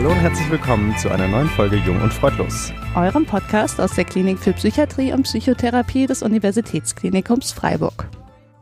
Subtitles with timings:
[0.00, 2.72] Hallo und herzlich willkommen zu einer neuen Folge Jung und Freudlos.
[2.96, 8.08] Eurem Podcast aus der Klinik für Psychiatrie und Psychotherapie des Universitätsklinikums Freiburg.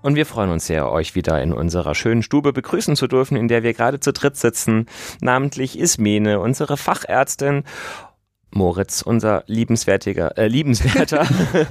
[0.03, 3.47] Und wir freuen uns sehr, euch wieder in unserer schönen Stube begrüßen zu dürfen, in
[3.47, 4.87] der wir gerade zu dritt sitzen.
[5.21, 7.63] Namentlich Ismene, unsere Fachärztin,
[8.51, 11.25] Moritz, unser liebenswertiger, äh, liebenswerter,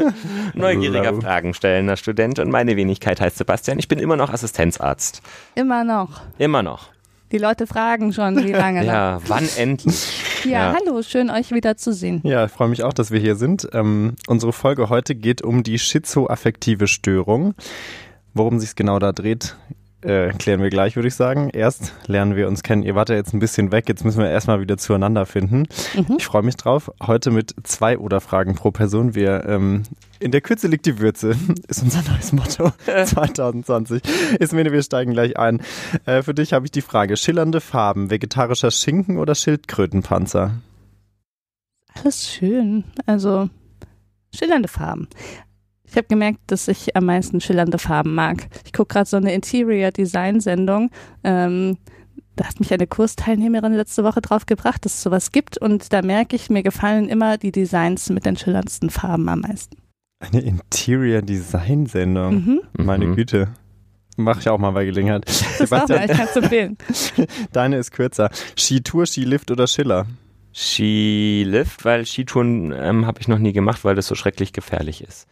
[0.53, 1.13] neugieriger.
[1.19, 3.79] Fragenstellender Student und meine Wenigkeit heißt Sebastian.
[3.79, 5.21] Ich bin immer noch Assistenzarzt.
[5.55, 6.21] Immer noch.
[6.37, 6.87] Immer noch.
[7.31, 8.93] Die Leute fragen schon, wie lange noch.
[8.93, 10.23] Ja, wann endlich?
[10.45, 10.75] Ja, ja.
[10.79, 12.21] hallo, schön euch wieder zu sehen.
[12.23, 13.67] Ja, ich freue mich auch, dass wir hier sind.
[13.73, 17.53] Ähm, unsere Folge heute geht um die schizoaffektive Störung.
[18.33, 19.57] Worum sich genau da dreht,
[20.01, 21.49] äh, klären wir gleich, würde ich sagen.
[21.49, 22.83] Erst lernen wir uns kennen.
[22.83, 25.67] Ihr wart ja jetzt ein bisschen weg, jetzt müssen wir erstmal wieder zueinander finden.
[26.17, 26.91] Ich freue mich drauf.
[27.01, 29.15] Heute mit zwei Oder-Fragen pro Person.
[29.15, 29.83] Wir ähm,
[30.19, 31.35] in der Kürze liegt die Würze,
[31.67, 34.01] ist unser neues Motto 2020.
[34.39, 35.61] Ismene, wir steigen gleich ein.
[36.05, 40.51] Äh, für dich habe ich die Frage: Schillernde Farben, vegetarischer Schinken oder Schildkrötenpanzer?
[41.93, 42.83] Alles schön.
[43.07, 43.49] Also,
[44.35, 45.07] schillernde Farben.
[45.89, 48.47] Ich habe gemerkt, dass ich am meisten schillernde Farben mag.
[48.65, 50.91] Ich gucke gerade so eine Interior Design Sendung.
[51.23, 51.77] Ähm,
[52.35, 55.57] da hat mich eine Kursteilnehmerin letzte Woche drauf gebracht, dass es sowas gibt.
[55.57, 59.77] Und da merke ich, mir gefallen immer die Designs mit den schillerndsten Farben am meisten.
[60.19, 62.35] Eine Interior Design Sendung.
[62.35, 62.61] Mhm.
[62.77, 63.15] Meine Mhm.
[63.15, 63.47] Güte.
[64.17, 65.25] Mache ich auch mal bei Gelegenheit.
[65.59, 66.77] Das auch mal, ich kann es empfehlen.
[67.51, 68.29] deine ist kürzer.
[68.57, 70.05] Skitour, Skilift oder Schiller?
[70.53, 75.27] Skilift, weil Skitouren ähm, habe ich noch nie gemacht, weil das so schrecklich gefährlich ist.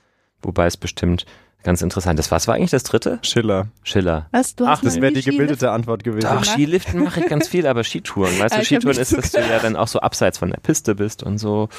[0.45, 1.25] Wobei es bestimmt
[1.63, 2.29] ganz interessant ist.
[2.29, 3.17] Was war eigentlich das dritte?
[3.23, 3.67] Schiller.
[3.83, 4.27] Schiller.
[4.31, 6.27] Was, du Ach, hast Das wäre die gebildete Antwort gewesen.
[6.27, 6.49] Ach, gemacht?
[6.51, 8.38] Skiliften mache ich ganz viel, aber Skitouren.
[8.39, 10.49] Weißt Ah, du, ich hab Skitouren ist, dass du ja dann auch so abseits von
[10.51, 11.69] der Piste bist und so.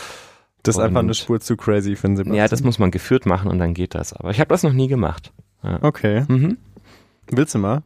[0.64, 2.36] Das ist einfach eine Spur zu crazy für den Sebastian.
[2.36, 4.12] Ja, das muss man geführt machen und dann geht das.
[4.12, 5.32] Aber ich habe das noch nie gemacht.
[5.82, 6.24] Okay.
[6.26, 6.58] Mhm.
[7.30, 7.82] Willst du mal?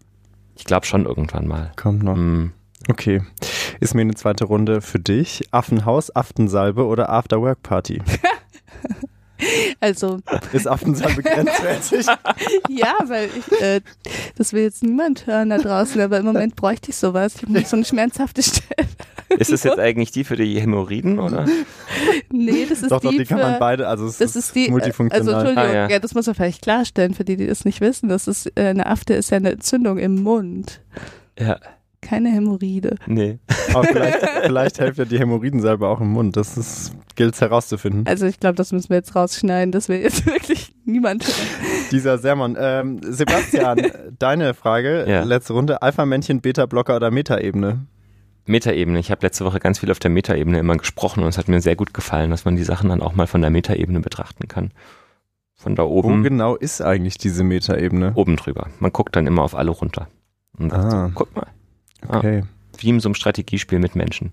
[0.56, 1.72] Ich glaube schon irgendwann mal.
[1.76, 2.16] Kommt noch.
[2.16, 2.52] Mhm.
[2.88, 3.22] Okay.
[3.80, 5.42] Ist mir eine zweite Runde für dich.
[5.50, 8.00] Affenhaus, Aftensalbe oder Afterwork-Party?
[9.80, 10.20] Also,
[10.52, 12.06] Ist Affensalbe grenzwertig?
[12.68, 13.80] ja, weil ich, äh,
[14.36, 17.34] das will jetzt niemand hören da draußen, aber im Moment bräuchte ich sowas.
[17.36, 18.88] Ich habe so eine schmerzhafte Stelle.
[19.38, 21.46] Ist das jetzt eigentlich die für die Hämorrhoiden oder?
[22.32, 24.54] Nee, das ist doch, doch, die, die kann für, man beide, also es Das ist
[24.54, 25.34] die, also multifunktional.
[25.34, 25.88] Entschuldigung, Ah, ja.
[25.88, 25.98] ja.
[26.00, 28.08] das muss man vielleicht klarstellen für die, die das nicht wissen.
[28.08, 30.80] Das ist, äh, eine Afte ist ja eine Entzündung im Mund,
[31.38, 31.58] Ja,
[32.02, 32.96] keine Hämorrhoide.
[33.06, 33.38] nee.
[33.74, 36.36] Aber vielleicht, vielleicht hilft ja die Hämorrhoidensalbe auch im Mund.
[36.36, 38.04] Das ist, gilt es herauszufinden.
[38.06, 41.24] Also ich glaube, das müssen wir jetzt rausschneiden, dass wir jetzt wirklich niemand.
[41.92, 42.56] Dieser Sermon.
[42.58, 43.80] Ähm, Sebastian,
[44.18, 45.22] deine Frage, Ja.
[45.22, 45.82] letzte Runde.
[45.82, 47.86] Alpha-Männchen, Beta-Blocker oder Metaebene?
[48.46, 48.98] Metaebene.
[48.98, 51.60] Ich habe letzte Woche ganz viel auf der Metaebene immer gesprochen und es hat mir
[51.60, 54.72] sehr gut gefallen, dass man die Sachen dann auch mal von der Metaebene betrachten kann.
[55.54, 58.12] Von da Wo oben, genau ist eigentlich diese Metaebene?
[58.14, 58.68] oben drüber.
[58.80, 60.08] Man guckt dann immer auf alle runter.
[60.58, 61.06] Und sagt Ah.
[61.08, 61.46] so, guck mal,
[62.08, 62.42] Okay,
[62.78, 64.32] wie in so einem Strategiespiel mit Menschen.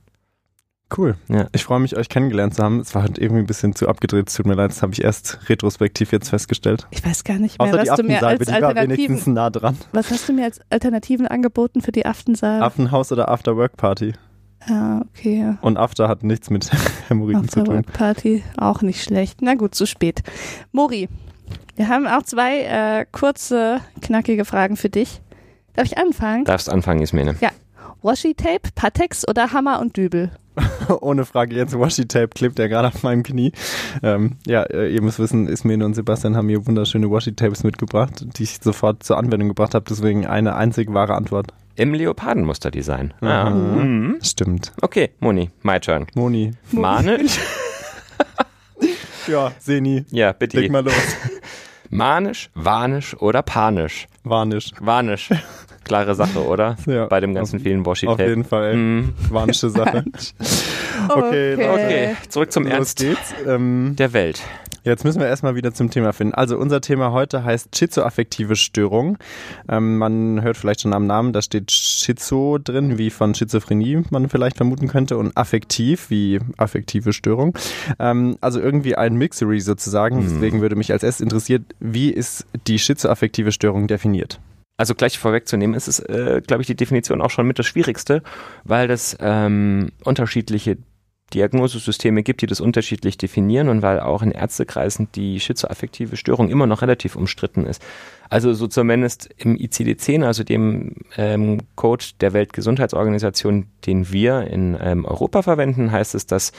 [0.98, 1.16] cool.
[1.28, 1.48] Ja.
[1.52, 2.80] Ich freue mich, euch kennengelernt zu haben.
[2.80, 4.30] Es war halt irgendwie ein bisschen zu abgedreht.
[4.30, 6.88] Es tut mir leid, das habe ich erst retrospektiv jetzt festgestellt.
[6.92, 9.78] Ich weiß gar nicht mehr, Außer was du mir als Alternativen, wenigstens nah dran.
[9.92, 12.64] was hast du mir als Alternativen angeboten für die Affensalbe?
[12.66, 14.14] Affenhaus oder After-Work-Party?
[14.70, 15.58] ja, okay, ja.
[15.62, 16.70] Und After hat nichts mit
[17.10, 17.84] Hämorrhoiden zu tun.
[17.84, 19.42] Party auch nicht schlecht.
[19.42, 20.24] Na gut, zu spät.
[20.72, 21.10] Mori,
[21.76, 25.22] wir haben auch zwei äh, kurze, knackige Fragen für dich.
[25.78, 26.44] Darf ich anfangen?
[26.44, 27.36] Darfst anfangen, Ismene.
[28.02, 30.32] Washi-Tape, Patex oder Hammer und Dübel?
[31.02, 33.52] Ohne Frage, jetzt Washi-Tape klebt ja gerade auf meinem Knie.
[34.02, 38.44] Ähm, ja, äh, ihr müsst wissen, Ismene und Sebastian haben mir wunderschöne Washi-Tapes mitgebracht, die
[38.44, 39.86] ich sofort zur Anwendung gebracht habe.
[39.88, 41.54] Deswegen eine einzig wahre Antwort.
[41.76, 43.14] Im Leopardenmusterdesign.
[43.22, 43.28] Mhm.
[43.28, 43.50] Ja.
[43.52, 44.18] Mhm.
[44.24, 44.74] Stimmt.
[44.82, 46.08] Okay, Moni, my turn.
[46.16, 46.54] Moni.
[46.72, 47.40] Manisch?
[49.28, 50.06] Ja, Seni.
[50.10, 50.72] Ja, Leg bitte.
[50.72, 50.94] mal los.
[51.90, 54.08] Manisch, vanisch oder panisch?
[54.24, 54.72] Warnisch.
[54.80, 55.30] Vanisch.
[55.88, 56.76] Klare Sache, oder?
[56.86, 58.76] Ja, Bei dem ganzen auf- vielen washi Auf jeden Fall.
[58.76, 59.14] Mhm.
[59.30, 60.04] Warnische Sache.
[61.10, 61.70] Okay, Okay.
[61.70, 63.34] Okay, zurück zum Los Ernst geht's.
[63.46, 64.42] Ähm, der Welt.
[64.84, 66.34] Jetzt müssen wir erstmal wieder zum Thema finden.
[66.34, 69.18] Also unser Thema heute heißt schizoaffektive Störung.
[69.70, 74.30] Ähm, man hört vielleicht schon am Namen, da steht Schizo drin, wie von Schizophrenie man
[74.30, 77.58] vielleicht vermuten könnte, und affektiv, wie affektive Störung.
[78.00, 80.18] Ähm, also irgendwie ein Mixery sozusagen.
[80.18, 80.24] Hm.
[80.30, 84.40] Deswegen würde mich als erstes interessiert, wie ist die schizoaffektive Störung definiert?
[84.78, 88.22] Also gleich vorwegzunehmen, ist es, äh, glaube ich, die Definition auch schon mit das Schwierigste,
[88.64, 90.78] weil das ähm, unterschiedliche
[91.34, 96.68] Diagnosesysteme gibt, die das unterschiedlich definieren und weil auch in Ärztekreisen die schizoaffektive Störung immer
[96.68, 97.82] noch relativ umstritten ist.
[98.30, 105.04] Also so zumindest im ICD-10, also dem ähm, Code der Weltgesundheitsorganisation, den wir in ähm,
[105.04, 106.54] Europa verwenden, heißt es, dass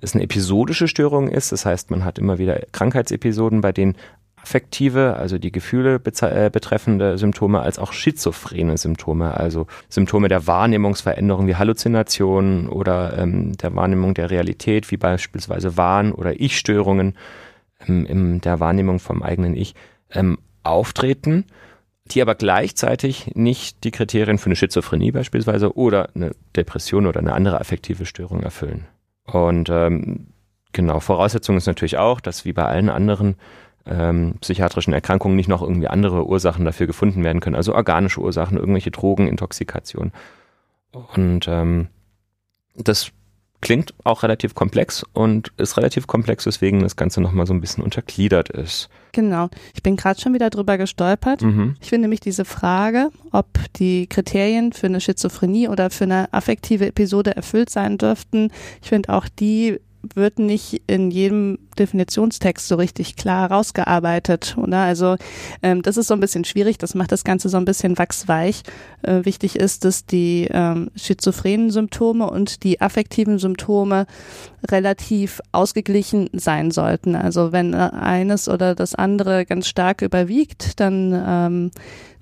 [0.00, 1.52] es eine episodische Störung ist.
[1.52, 3.96] Das heißt, man hat immer wieder Krankheitsepisoden, bei denen
[4.44, 11.46] affektive, also die Gefühle äh, betreffende Symptome, als auch schizophrene Symptome, also Symptome der Wahrnehmungsveränderung
[11.46, 17.16] wie Halluzinationen oder ähm, der Wahrnehmung der Realität, wie beispielsweise Wahn- oder Ich-Störungen
[17.88, 19.74] ähm, in der Wahrnehmung vom eigenen Ich
[20.10, 21.46] ähm, auftreten,
[22.04, 27.32] die aber gleichzeitig nicht die Kriterien für eine Schizophrenie beispielsweise oder eine Depression oder eine
[27.32, 28.86] andere affektive Störung erfüllen.
[29.24, 30.26] Und ähm,
[30.72, 33.36] genau, Voraussetzung ist natürlich auch, dass wie bei allen anderen
[33.86, 38.56] ähm, psychiatrischen Erkrankungen nicht noch irgendwie andere Ursachen dafür gefunden werden können, also organische Ursachen,
[38.56, 40.12] irgendwelche Drogen, Intoxikation.
[40.92, 41.88] Und ähm,
[42.76, 43.12] das
[43.64, 47.82] klingt auch relativ komplex und ist relativ komplex, weswegen das Ganze nochmal so ein bisschen
[47.82, 48.90] untergliedert ist.
[49.12, 49.48] Genau.
[49.74, 51.40] Ich bin gerade schon wieder drüber gestolpert.
[51.40, 51.76] Mhm.
[51.80, 53.46] Ich finde nämlich diese Frage, ob
[53.76, 58.50] die Kriterien für eine Schizophrenie oder für eine affektive Episode erfüllt sein dürften,
[58.82, 59.80] ich finde auch die
[60.14, 64.78] wird nicht in jedem Definitionstext so richtig klar rausgearbeitet, oder?
[64.78, 65.16] Also
[65.62, 68.62] ähm, das ist so ein bisschen schwierig, das macht das Ganze so ein bisschen wachsweich.
[69.02, 74.06] Äh, wichtig ist, dass die ähm, schizophrenen Symptome und die affektiven Symptome
[74.70, 77.16] relativ ausgeglichen sein sollten.
[77.16, 81.70] Also wenn eines oder das andere ganz stark überwiegt, dann ähm,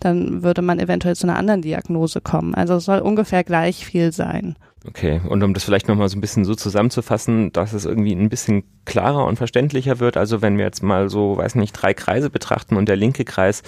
[0.02, 2.54] dann würde man eventuell zu einer anderen Diagnose kommen.
[2.54, 4.56] Also es soll ungefähr gleich viel sein.
[4.86, 8.28] Okay, und um das vielleicht nochmal so ein bisschen so zusammenzufassen, dass es irgendwie ein
[8.28, 12.30] bisschen klarer und verständlicher wird, also wenn wir jetzt mal so, weiß nicht, drei Kreise
[12.30, 13.62] betrachten und der linke Kreis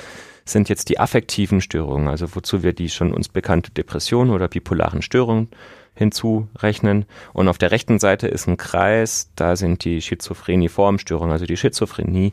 [0.44, 5.02] sind jetzt die affektiven Störungen, also wozu wir die schon uns bekannte Depression oder bipolaren
[5.02, 5.48] Störungen
[5.94, 7.06] hinzurechnen.
[7.32, 12.32] Und auf der rechten Seite ist ein Kreis, da sind die Schizophrenie-Formstörungen, also die Schizophrenie.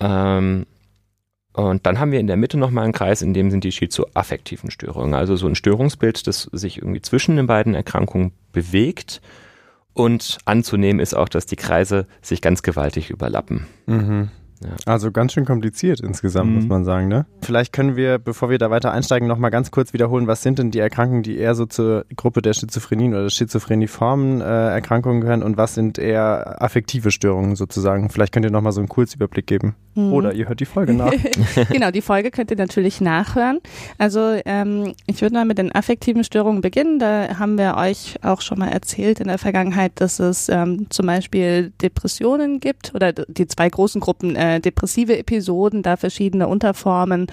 [0.00, 0.66] Ähm,
[1.58, 4.70] und dann haben wir in der Mitte nochmal einen Kreis, in dem sind die schizoaffektiven
[4.70, 5.14] Störungen.
[5.14, 9.20] Also so ein Störungsbild, das sich irgendwie zwischen den beiden Erkrankungen bewegt.
[9.92, 13.66] Und anzunehmen ist auch, dass die Kreise sich ganz gewaltig überlappen.
[13.86, 14.28] Mhm.
[14.62, 14.70] Ja.
[14.86, 16.56] Also ganz schön kompliziert insgesamt, mhm.
[16.56, 17.08] muss man sagen.
[17.08, 17.26] Ne?
[17.42, 20.70] Vielleicht können wir, bevor wir da weiter einsteigen, nochmal ganz kurz wiederholen, was sind denn
[20.70, 25.56] die Erkrankungen, die eher so zur Gruppe der Schizophrenien oder Schizophreniformen äh, Erkrankungen gehören und
[25.56, 28.10] was sind eher affektive Störungen sozusagen?
[28.10, 29.74] Vielleicht könnt ihr nochmal so einen Kurzüberblick geben.
[29.94, 30.12] Mhm.
[30.12, 31.12] Oder ihr hört die Folge nach.
[31.70, 33.60] genau, die Folge könnt ihr natürlich nachhören.
[33.98, 36.98] Also ähm, ich würde mal mit den affektiven Störungen beginnen.
[36.98, 41.06] Da haben wir euch auch schon mal erzählt in der Vergangenheit, dass es ähm, zum
[41.06, 47.26] Beispiel Depressionen gibt oder die zwei großen Gruppen äh, äh, depressive Episoden, da verschiedene Unterformen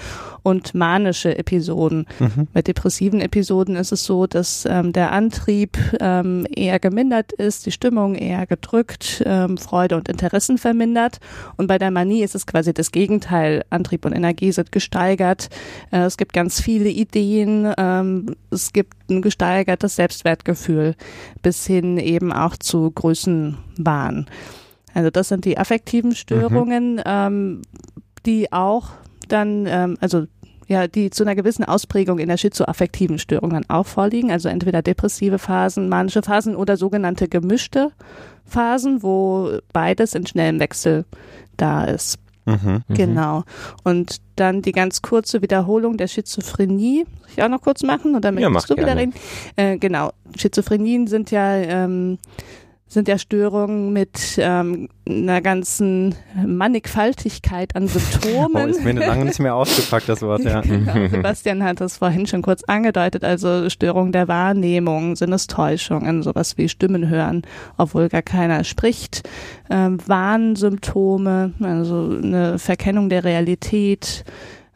[0.44, 2.06] und manische Episoden.
[2.20, 2.48] Mhm.
[2.54, 7.72] Bei depressiven Episoden ist es so, dass ähm, der Antrieb ähm, eher gemindert ist, die
[7.72, 11.20] Stimmung eher gedrückt, ähm, Freude und Interessen vermindert.
[11.58, 13.64] Und bei der Manie ist es quasi das Gegenteil.
[13.70, 15.50] Antrieb und Energie sind gesteigert.
[15.92, 17.74] Äh, es gibt ganz viele Ideen.
[17.78, 20.96] Ähm, es gibt ein gesteigertes Selbstwertgefühl
[21.42, 24.28] bis hin eben auch zu Größenwahn.
[24.96, 27.04] Also das sind die affektiven Störungen, mhm.
[27.06, 27.62] ähm,
[28.26, 28.90] die auch
[29.28, 30.26] dann, ähm, also
[30.68, 34.32] ja, die zu einer gewissen Ausprägung in der schizoaffektiven Störung dann auch vorliegen.
[34.32, 37.92] Also entweder depressive Phasen, manische Phasen oder sogenannte gemischte
[38.46, 41.06] Phasen, wo beides in schnellem Wechsel
[41.58, 42.18] da ist.
[42.46, 42.94] Mhm, mhm.
[42.96, 43.44] genau.
[43.84, 47.06] Und dann die ganz kurze Wiederholung der Schizophrenie.
[47.06, 49.14] Soll ich auch noch kurz machen oder möchtest ja, du wieder reden?
[49.56, 50.12] Äh, genau.
[50.38, 52.18] Schizophrenien sind ja ähm,
[52.96, 58.66] sind ja Störungen mit ähm, einer ganzen Mannigfaltigkeit an Symptomen.
[58.66, 60.62] Oh, ist mir lange nicht mehr ausgepackt, das Wort, ja.
[60.62, 66.70] genau, Sebastian hat das vorhin schon kurz angedeutet, also Störungen der Wahrnehmung, Sinnestäuschungen, sowas wie
[66.70, 67.44] Stimmen hören,
[67.78, 69.30] obwohl gar keiner spricht,
[69.70, 74.24] ähm, Warnsymptome, also eine Verkennung der Realität,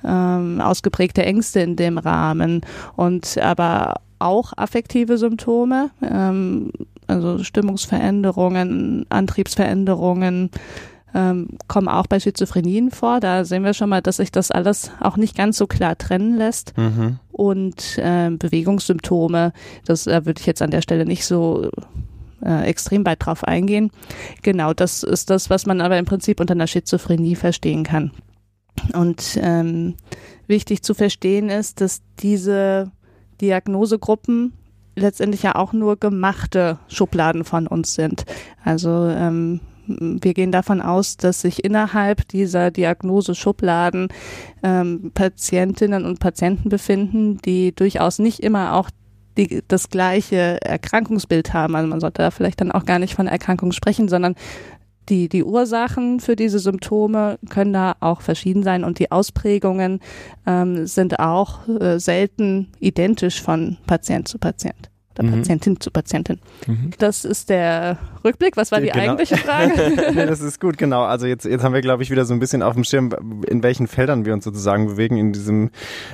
[0.04, 2.62] ähm, ausgeprägte Ängste in dem Rahmen
[2.96, 6.72] und aber auch affektive Symptome, ähm,
[7.08, 10.52] also Stimmungsveränderungen, Antriebsveränderungen
[11.14, 13.20] ähm, kommen auch bei Schizophrenien vor.
[13.20, 16.38] Da sehen wir schon mal, dass sich das alles auch nicht ganz so klar trennen
[16.38, 16.78] lässt.
[16.78, 17.20] Mhm.
[17.32, 19.54] Und äh, Bewegungssymptome,
[19.86, 21.70] das äh, würde ich jetzt an der Stelle nicht so
[22.44, 23.92] äh, extrem weit drauf eingehen.
[24.44, 28.12] Genau, das ist das, was man aber im Prinzip unter einer Schizophrenie verstehen kann.
[28.94, 29.96] Und ähm,
[30.48, 32.92] wichtig zu verstehen ist, dass diese
[33.42, 34.54] Diagnosegruppen
[34.96, 38.26] letztendlich ja auch nur gemachte Schubladen von uns sind.
[38.64, 44.10] Also ähm, wir gehen davon aus, dass sich innerhalb dieser Diagnose-Schubladen
[44.62, 48.90] ähm, Patientinnen und Patienten befinden, die durchaus nicht immer auch
[49.38, 51.76] die, das gleiche Erkrankungsbild haben.
[51.76, 54.36] Also man sollte da vielleicht dann auch gar nicht von Erkrankung sprechen, sondern
[55.10, 60.00] die, die Ursachen für diese Symptome können da auch verschieden sein und die Ausprägungen
[60.46, 64.90] ähm, sind auch äh, selten identisch von Patient zu Patient.
[65.20, 65.32] oder mhm.
[65.32, 66.40] Patientin zu Patientin.
[66.68, 66.92] Mhm.
[66.98, 68.58] Das ist der Rückblick.
[68.58, 69.04] Was war die genau.
[69.04, 69.72] eigentliche Frage?
[70.14, 71.04] nee, das ist gut, genau.
[71.04, 73.12] Also jetzt, jetzt haben wir, glaube ich, wieder so ein bisschen auf dem Schirm,
[73.48, 75.72] in welchen Feldern wir uns sozusagen bewegen, in diesem,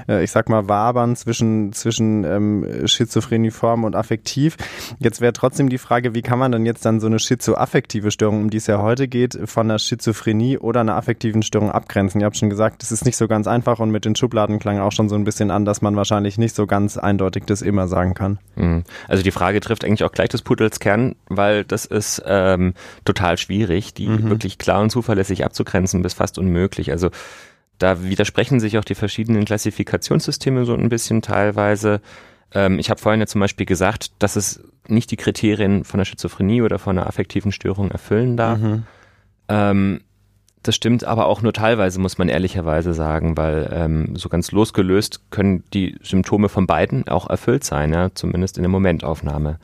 [0.07, 4.57] äh, ich sag mal, Wabern zwischen, zwischen ähm, Schizophreniform und affektiv.
[4.99, 8.43] Jetzt wäre trotzdem die Frage, wie kann man denn jetzt dann so eine schizoaffektive Störung,
[8.43, 12.21] um die es ja heute geht, von einer Schizophrenie oder einer affektiven Störung abgrenzen?
[12.21, 14.79] Ihr habt schon gesagt, das ist nicht so ganz einfach und mit den Schubladen klang
[14.79, 17.87] auch schon so ein bisschen an, dass man wahrscheinlich nicht so ganz eindeutig das immer
[17.87, 18.39] sagen kann.
[18.55, 18.83] Mhm.
[19.07, 22.73] Also die Frage trifft eigentlich auch gleich des Pudels Kern, weil das ist ähm,
[23.05, 24.29] total schwierig, die mhm.
[24.29, 26.91] wirklich klar und zuverlässig abzugrenzen, bis fast unmöglich.
[26.91, 27.09] Also
[27.77, 32.01] da widersprechen sich auch die verschiedenen Klassifikationssysteme so ein bisschen teilweise.
[32.53, 36.05] Ähm, ich habe vorhin ja zum Beispiel gesagt, dass es nicht die Kriterien von der
[36.05, 38.59] Schizophrenie oder von einer affektiven Störung erfüllen darf.
[38.59, 38.83] Mhm.
[39.49, 40.01] Ähm,
[40.63, 45.29] das stimmt aber auch nur teilweise, muss man ehrlicherweise sagen, weil ähm, so ganz losgelöst
[45.29, 49.59] können die Symptome von beiden auch erfüllt sein, ja, zumindest in der Momentaufnahme.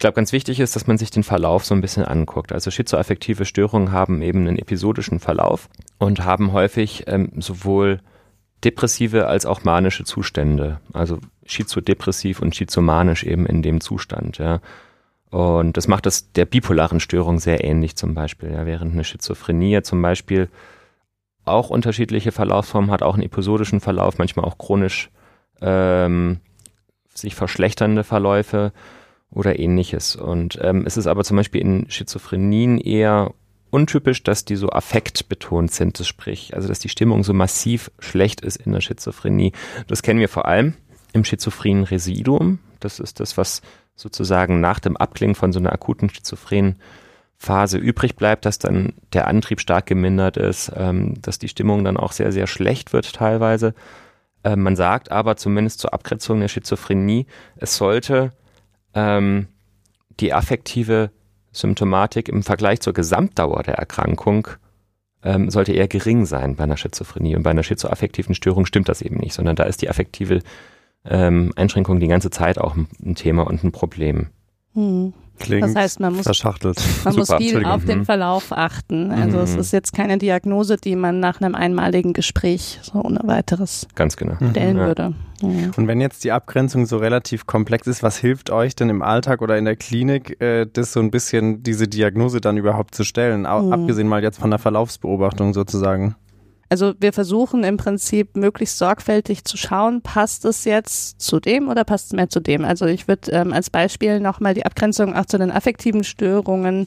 [0.00, 2.52] Ich glaube, ganz wichtig ist, dass man sich den Verlauf so ein bisschen anguckt.
[2.52, 8.00] Also schizoaffektive Störungen haben eben einen episodischen Verlauf und haben häufig ähm, sowohl
[8.64, 10.80] depressive als auch manische Zustände.
[10.94, 14.62] Also schizodepressiv und schizomanisch eben in dem Zustand, ja.
[15.28, 18.50] Und das macht es der bipolaren Störung sehr ähnlich zum Beispiel.
[18.52, 20.48] Ja, während eine Schizophrenie zum Beispiel
[21.44, 25.10] auch unterschiedliche Verlaufsformen hat, auch einen episodischen Verlauf, manchmal auch chronisch
[25.60, 26.40] ähm,
[27.12, 28.72] sich verschlechternde Verläufe
[29.30, 30.16] oder ähnliches.
[30.16, 33.32] Und ähm, es ist aber zum Beispiel in Schizophrenien eher
[33.70, 38.56] untypisch, dass die so affektbetont sind, sprich, also dass die Stimmung so massiv schlecht ist
[38.56, 39.52] in der Schizophrenie.
[39.86, 40.74] Das kennen wir vor allem
[41.12, 42.58] im schizophrenen Residuum.
[42.80, 43.62] Das ist das, was
[43.94, 46.76] sozusagen nach dem Abklingen von so einer akuten schizophrenen
[47.36, 51.96] Phase übrig bleibt, dass dann der Antrieb stark gemindert ist, ähm, dass die Stimmung dann
[51.96, 53.74] auch sehr, sehr schlecht wird teilweise.
[54.42, 58.32] Äh, man sagt aber zumindest zur Abgrenzung der Schizophrenie, es sollte
[58.94, 59.46] ähm,
[60.20, 61.10] die affektive
[61.52, 64.48] Symptomatik im Vergleich zur Gesamtdauer der Erkrankung
[65.22, 67.36] ähm, sollte eher gering sein bei einer Schizophrenie.
[67.36, 70.40] Und bei einer schizoaffektiven Störung stimmt das eben nicht, sondern da ist die affektive
[71.04, 74.28] ähm, Einschränkungen die ganze Zeit auch ein Thema und ein Problem.
[74.74, 75.12] Hm.
[75.40, 76.78] Klingt das heißt, man muss, verschachtelt.
[77.04, 78.04] Man muss viel auf den mhm.
[78.04, 79.10] Verlauf achten.
[79.10, 79.44] Also mhm.
[79.44, 84.16] es ist jetzt keine Diagnose, die man nach einem einmaligen Gespräch so ohne weiteres Ganz
[84.16, 84.36] genau.
[84.50, 84.80] stellen mhm.
[84.80, 85.14] würde.
[85.40, 85.70] Ja.
[85.76, 89.40] Und wenn jetzt die Abgrenzung so relativ komplex ist, was hilft euch denn im Alltag
[89.40, 93.40] oder in der Klinik, äh, das so ein bisschen diese Diagnose dann überhaupt zu stellen?
[93.40, 93.72] Mhm.
[93.72, 96.16] Abgesehen mal jetzt von der Verlaufsbeobachtung sozusagen.
[96.72, 101.82] Also wir versuchen im Prinzip möglichst sorgfältig zu schauen, passt es jetzt zu dem oder
[101.82, 102.64] passt es mehr zu dem.
[102.64, 106.86] Also ich würde ähm, als Beispiel nochmal die Abgrenzung auch zu den affektiven Störungen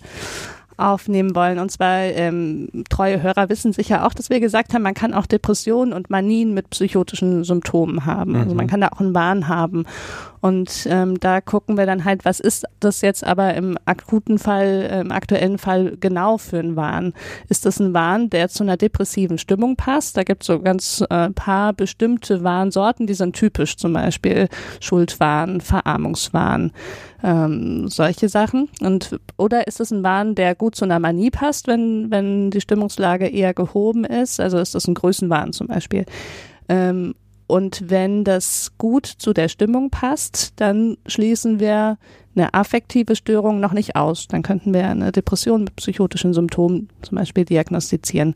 [0.77, 1.60] aufnehmen wollen.
[1.60, 5.25] Und zwar ähm, treue Hörer wissen sicher auch, dass wir gesagt haben, man kann auch
[5.25, 8.36] Depressionen und Manien mit psychotischen Symptomen haben.
[8.36, 8.70] Also man mhm.
[8.70, 9.86] kann da auch einen Wahn haben.
[10.44, 15.01] Und ähm, da gucken wir dann halt, was ist das jetzt aber im akuten Fall,
[15.06, 17.13] im aktuellen Fall genau für ein Wahn?
[17.48, 20.18] Ist das ein Wahn, der zu einer depressiven Stimmung passt?
[20.18, 24.50] Da gibt es so ganz äh, paar bestimmte Warnsorten, die sind typisch, zum Beispiel
[24.82, 26.74] Schuldwahn, Verarmungswahn,
[27.24, 28.70] ähm, solche Sachen.
[28.82, 32.62] Und oder ist es ein Wahn, der gut zu einer Manie passt, wenn, wenn die
[32.62, 34.39] Stimmungslage eher gehoben ist?
[34.39, 36.06] Also ist das ein Größenwahn zum Beispiel?
[36.70, 37.15] Ähm,
[37.48, 41.98] und wenn das gut zu der Stimmung passt, dann schließen wir
[42.36, 44.27] eine affektive Störung noch nicht aus.
[44.27, 48.36] Dann könnten wir eine Depression mit psychotischen Symptomen zum Beispiel diagnostizieren.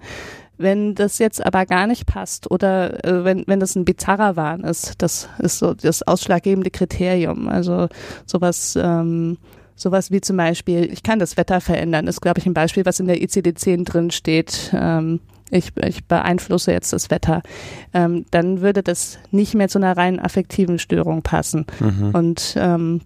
[0.58, 4.62] Wenn das jetzt aber gar nicht passt oder äh, wenn, wenn das ein bizarrer Wahn
[4.62, 7.48] ist, das ist so das ausschlaggebende Kriterium.
[7.48, 7.88] Also
[8.26, 9.38] sowas, ähm,
[9.76, 13.00] sowas wie zum Beispiel, ich kann das Wetter verändern, ist, glaube ich, ein Beispiel, was
[13.00, 14.74] in der ICD-10 drin steht.
[14.74, 17.42] Ähm, ich, ich beeinflusse jetzt das Wetter,
[17.94, 21.66] ähm, dann würde das nicht mehr zu einer rein affektiven Störung passen.
[21.80, 22.10] Mhm.
[22.12, 23.02] Und ähm,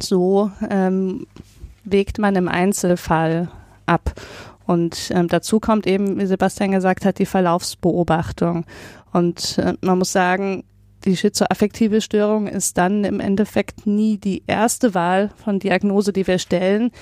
[0.00, 1.26] so ähm,
[1.84, 3.48] wägt man im Einzelfall
[3.86, 4.12] ab.
[4.66, 8.64] Und ähm, dazu kommt eben, wie Sebastian gesagt hat, die Verlaufsbeobachtung.
[9.12, 10.64] Und äh, man muss sagen,
[11.04, 16.38] die schizoaffektive Störung ist dann im Endeffekt nie die erste Wahl von Diagnose, die wir
[16.38, 16.92] stellen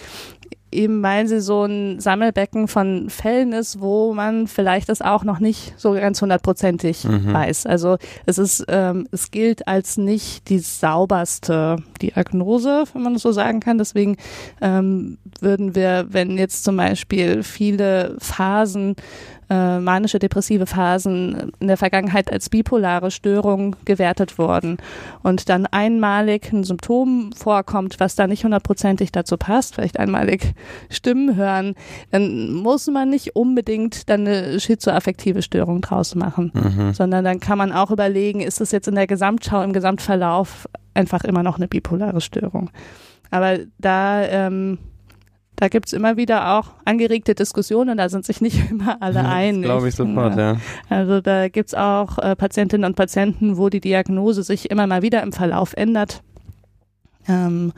[0.73, 5.41] eben weil sie so ein Sammelbecken von Fällen ist, wo man vielleicht das auch noch
[5.41, 7.33] nicht so ganz hundertprozentig mhm.
[7.33, 7.67] weiß.
[7.67, 7.97] Also
[8.27, 13.61] es ist, ähm, es gilt als nicht die sauberste Diagnose, wenn man das so sagen
[13.61, 13.79] kann.
[13.79, 14.17] Deswegen
[14.61, 18.97] ähm, würden wir, wenn jetzt zum Beispiel viele Phasen
[19.51, 24.79] äh, manische depressive Phasen in der Vergangenheit als bipolare Störung gewertet worden
[25.25, 30.55] und dann einmalig ein Symptom vorkommt, was da nicht hundertprozentig dazu passt, vielleicht einmalig
[30.89, 31.75] Stimmen hören,
[32.13, 36.95] dann muss man nicht unbedingt dann eine schizoaffektive Störung draus machen, mhm.
[36.95, 41.25] sondern dann kann man auch überlegen, ist das jetzt in der Gesamtschau, im Gesamtverlauf einfach
[41.25, 42.71] immer noch eine bipolare Störung.
[43.31, 44.79] Aber da, ähm,
[45.61, 49.65] da gibt's immer wieder auch angeregte Diskussionen, da sind sich nicht immer alle einig.
[49.65, 50.57] Glaube ich sofort, ja.
[50.89, 55.23] Also da gibt's auch äh, Patientinnen und Patienten, wo die Diagnose sich immer mal wieder
[55.23, 56.23] im Verlauf ändert.
[57.29, 57.73] Ähm,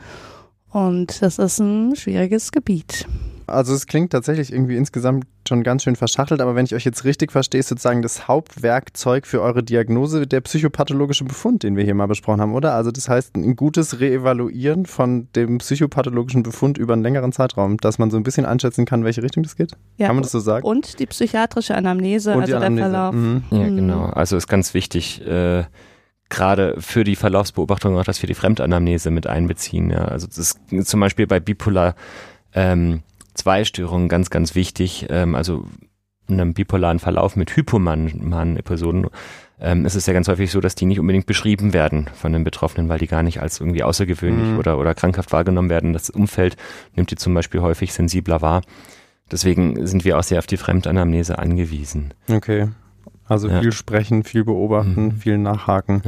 [0.71, 3.05] und das ist ein schwieriges Gebiet.
[3.47, 7.03] Also es klingt tatsächlich irgendwie insgesamt schon ganz schön verschachtelt, aber wenn ich euch jetzt
[7.03, 11.95] richtig verstehe, ist sozusagen das Hauptwerkzeug für eure Diagnose der psychopathologische Befund, den wir hier
[11.95, 12.73] mal besprochen haben, oder?
[12.73, 17.99] Also das heißt ein gutes Reevaluieren von dem psychopathologischen Befund über einen längeren Zeitraum, dass
[17.99, 19.73] man so ein bisschen einschätzen kann, welche Richtung das geht.
[19.97, 20.65] Ja, kann man das so sagen?
[20.65, 22.89] Und die psychiatrische Anamnese, Und also Anamnese.
[22.89, 23.15] der Verlauf.
[23.15, 23.43] Mhm.
[23.51, 23.75] Ja, Mhm.
[23.75, 24.05] genau.
[24.05, 25.63] Also ist ganz wichtig, äh,
[26.29, 29.89] gerade für die Verlaufsbeobachtung auch, dass wir die Fremdanamnese mit einbeziehen.
[29.91, 30.05] Ja.
[30.05, 30.37] Also das
[30.71, 31.95] ist zum Beispiel bei Bipolar
[32.55, 33.01] ähm,
[33.33, 35.07] zwei Störungen ganz, ganz wichtig.
[35.09, 35.65] Ähm, also
[36.27, 39.07] in einem bipolaren Verlauf mit hypomanen Episoden
[39.59, 42.43] ähm, ist es ja ganz häufig so, dass die nicht unbedingt beschrieben werden von den
[42.45, 44.57] Betroffenen, weil die gar nicht als irgendwie außergewöhnlich Mhm.
[44.57, 45.91] oder, oder krankhaft wahrgenommen werden.
[45.93, 46.55] Das Umfeld
[46.95, 48.61] nimmt die zum Beispiel häufig sensibler wahr.
[49.31, 52.13] Deswegen sind wir auch sehr auf die Fremdanamnese angewiesen.
[52.29, 52.69] Okay.
[53.33, 53.61] Also Ja.
[53.61, 55.11] viel sprechen, viel beobachten, Mhm.
[55.17, 56.01] viel nachhaken.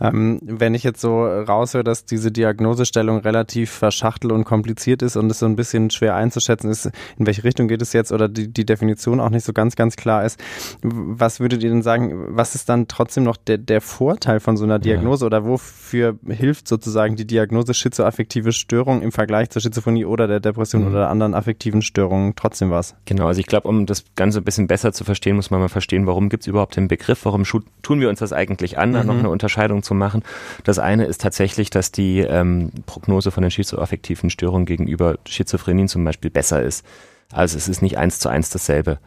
[0.00, 5.30] Ähm, wenn ich jetzt so raushöre, dass diese Diagnosestellung relativ verschachtelt und kompliziert ist und
[5.30, 6.86] es so ein bisschen schwer einzuschätzen ist,
[7.18, 9.96] in welche Richtung geht es jetzt oder die, die Definition auch nicht so ganz, ganz
[9.96, 10.40] klar ist,
[10.82, 14.64] was würdet ihr denn sagen, was ist dann trotzdem noch der, der Vorteil von so
[14.64, 20.26] einer Diagnose oder wofür hilft sozusagen die Diagnose schizoaffektive Störung im Vergleich zur Schizophrenie oder
[20.26, 20.88] der Depression Mhm.
[20.88, 22.94] oder anderen affektiven Störungen trotzdem was?
[23.04, 25.68] Genau, also ich glaube, um das Ganze ein bisschen besser zu verstehen, muss man mal
[25.68, 27.44] verstehen, warum gibt es überhaupt den Begriff, warum
[27.82, 29.06] tun wir uns das eigentlich an, da Mhm.
[29.06, 30.22] noch eine Unterscheidung zu machen.
[30.64, 36.04] Das eine ist tatsächlich, dass die ähm, Prognose von den schizoaffektiven Störungen gegenüber Schizophrenien zum
[36.04, 36.86] Beispiel besser ist.
[37.32, 38.98] Also es ist nicht eins zu eins dasselbe.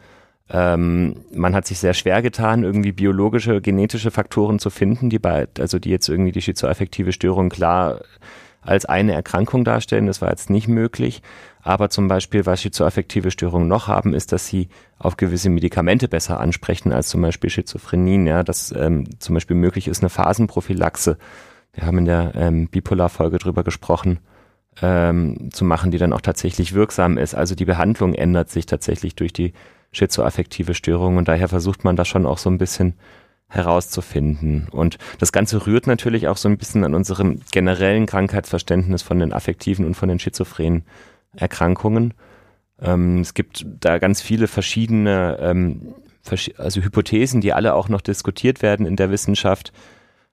[0.48, 5.48] Ähm, man hat sich sehr schwer getan, irgendwie biologische, genetische Faktoren zu finden, die bei,
[5.58, 8.00] also die jetzt irgendwie die schizoaffektive Störung klar
[8.66, 10.06] als eine Erkrankung darstellen.
[10.06, 11.22] Das war jetzt nicht möglich.
[11.62, 16.38] Aber zum Beispiel, was schizoaffektive Störungen noch haben, ist, dass sie auf gewisse Medikamente besser
[16.40, 18.26] ansprechen als zum Beispiel Schizophrenien.
[18.26, 21.18] Ja, dass ähm, zum Beispiel möglich ist eine Phasenprophylaxe.
[21.72, 24.18] Wir haben in der ähm, Bipolar-Folge drüber gesprochen,
[24.80, 27.34] ähm, zu machen, die dann auch tatsächlich wirksam ist.
[27.34, 29.52] Also die Behandlung ändert sich tatsächlich durch die
[29.92, 32.94] schizoaffektive Störung und daher versucht man das schon auch so ein bisschen
[33.48, 34.68] herauszufinden.
[34.70, 39.32] Und das Ganze rührt natürlich auch so ein bisschen an unserem generellen Krankheitsverständnis von den
[39.32, 40.84] affektiven und von den schizophrenen
[41.36, 42.14] Erkrankungen.
[42.80, 45.94] Ähm, es gibt da ganz viele verschiedene ähm,
[46.58, 49.72] also Hypothesen, die alle auch noch diskutiert werden in der Wissenschaft.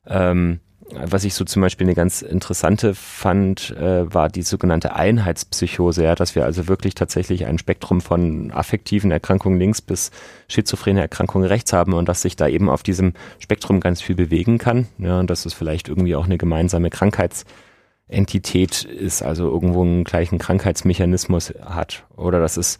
[0.07, 0.59] Ähm,
[0.95, 6.15] was ich so zum Beispiel eine ganz interessante fand, äh, war die sogenannte Einheitspsychose, ja,
[6.15, 10.11] dass wir also wirklich tatsächlich ein Spektrum von affektiven Erkrankungen links bis
[10.47, 14.57] schizophrene Erkrankungen rechts haben und dass sich da eben auf diesem Spektrum ganz viel bewegen
[14.57, 14.87] kann.
[14.97, 20.37] Ja, und dass es vielleicht irgendwie auch eine gemeinsame Krankheitsentität ist, also irgendwo einen gleichen
[20.37, 22.05] Krankheitsmechanismus hat.
[22.15, 22.79] Oder dass es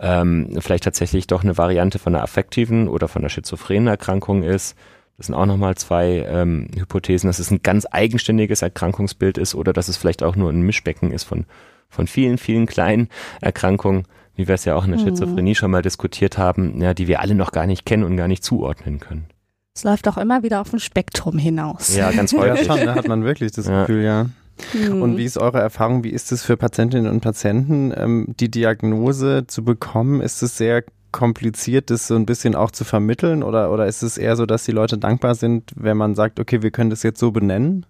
[0.00, 4.76] ähm, vielleicht tatsächlich doch eine Variante von einer affektiven oder von einer schizophrenen Erkrankung ist.
[5.18, 9.72] Das sind auch nochmal zwei ähm, Hypothesen, dass es ein ganz eigenständiges Erkrankungsbild ist oder
[9.72, 11.44] dass es vielleicht auch nur ein Mischbecken ist von,
[11.88, 13.08] von vielen, vielen kleinen
[13.40, 14.04] Erkrankungen,
[14.36, 15.06] wie wir es ja auch in der Mhm.
[15.06, 18.28] Schizophrenie schon mal diskutiert haben, ja, die wir alle noch gar nicht kennen und gar
[18.28, 19.26] nicht zuordnen können.
[19.74, 21.96] Es läuft auch immer wieder auf ein Spektrum hinaus.
[21.96, 22.66] Ja, ganz Ja, häufig.
[22.66, 23.82] schon, da hat man wirklich das Ja.
[23.82, 24.26] Gefühl, ja.
[24.72, 25.02] Hm.
[25.02, 26.02] Und wie ist eure Erfahrung?
[26.04, 30.20] Wie ist es für Patientinnen und Patienten, ähm, die Diagnose zu bekommen?
[30.20, 30.84] Ist es sehr
[31.18, 33.42] kompliziert, das so ein bisschen auch zu vermitteln?
[33.42, 36.62] Oder, oder ist es eher so, dass die Leute dankbar sind, wenn man sagt, okay,
[36.62, 37.84] wir können das jetzt so benennen?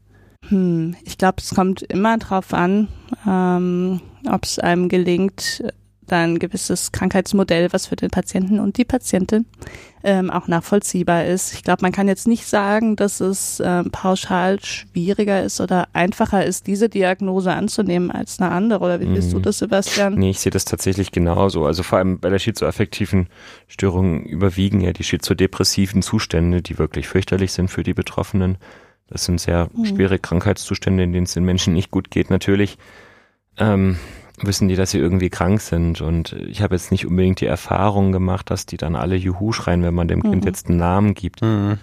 [0.49, 2.89] Hm, ich glaube, es kommt immer drauf an,
[3.27, 5.63] ähm, ob es einem gelingt,
[6.09, 9.47] da ein gewisses Krankheitsmodell, was für den Patienten und die Patientin
[10.03, 11.53] ähm, auch nachvollziehbar ist.
[11.55, 16.45] Ich glaube, man kann jetzt nicht sagen, dass es ähm, pauschal schwieriger ist oder einfacher
[16.45, 18.81] ist, diese Diagnose anzunehmen als eine andere.
[18.85, 19.43] Oder wie siehst du Mhm.
[19.43, 20.15] das, Sebastian?
[20.15, 21.67] Nee, ich sehe das tatsächlich genauso.
[21.67, 23.29] Also vor allem bei der schizoaffektiven
[23.67, 28.59] Störung überwiegen ja die schizodepressiven Zustände, die wirklich fürchterlich sind für die Betroffenen.
[29.11, 29.85] Das sind sehr Mhm.
[29.87, 32.31] schwere Krankheitszustände, in denen es den Menschen nicht gut geht.
[32.31, 32.79] Natürlich
[33.61, 33.99] ähm,
[34.43, 36.01] wissen die, dass sie irgendwie krank sind.
[36.01, 39.83] Und ich habe jetzt nicht unbedingt die Erfahrung gemacht, dass die dann alle Juhu schreien,
[39.83, 40.49] wenn man dem Kind Mhm.
[40.49, 41.43] jetzt einen Namen gibt.
[41.43, 41.79] Mhm.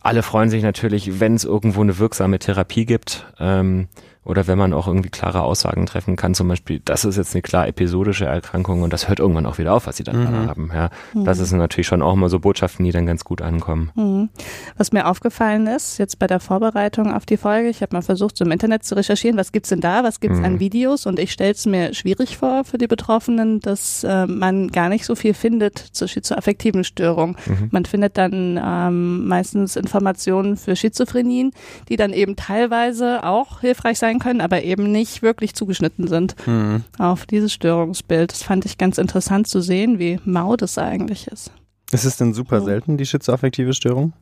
[0.00, 3.26] Alle freuen sich natürlich, wenn es irgendwo eine wirksame Therapie gibt.
[3.38, 3.88] Ähm,
[4.24, 7.42] oder wenn man auch irgendwie klare Aussagen treffen kann, zum Beispiel, das ist jetzt eine
[7.42, 10.48] klar episodische Erkrankung und das hört irgendwann auch wieder auf, was sie dann mhm.
[10.48, 10.70] haben.
[10.72, 11.24] Ja, mhm.
[11.24, 13.90] Das sind natürlich schon auch immer so Botschaften, die dann ganz gut ankommen.
[13.94, 14.30] Mhm.
[14.76, 18.36] Was mir aufgefallen ist, jetzt bei der Vorbereitung auf die Folge, ich habe mal versucht,
[18.36, 20.60] so im Internet zu recherchieren, was gibt's denn da, was gibt's an mhm.
[20.60, 24.88] Videos und ich stelle es mir schwierig vor für die Betroffenen, dass äh, man gar
[24.88, 27.36] nicht so viel findet zur schizoaffektiven Störung.
[27.46, 27.68] Mhm.
[27.70, 31.52] Man findet dann ähm, meistens Informationen für Schizophrenien,
[31.88, 36.34] die dann eben teilweise auch hilfreich sein sein können, aber eben nicht wirklich zugeschnitten sind
[36.46, 36.84] mhm.
[36.98, 38.32] auf dieses Störungsbild.
[38.32, 41.50] Das fand ich ganz interessant zu sehen, wie mau das eigentlich ist.
[41.92, 44.12] Ist es denn super selten, die schizoaffektive Störung?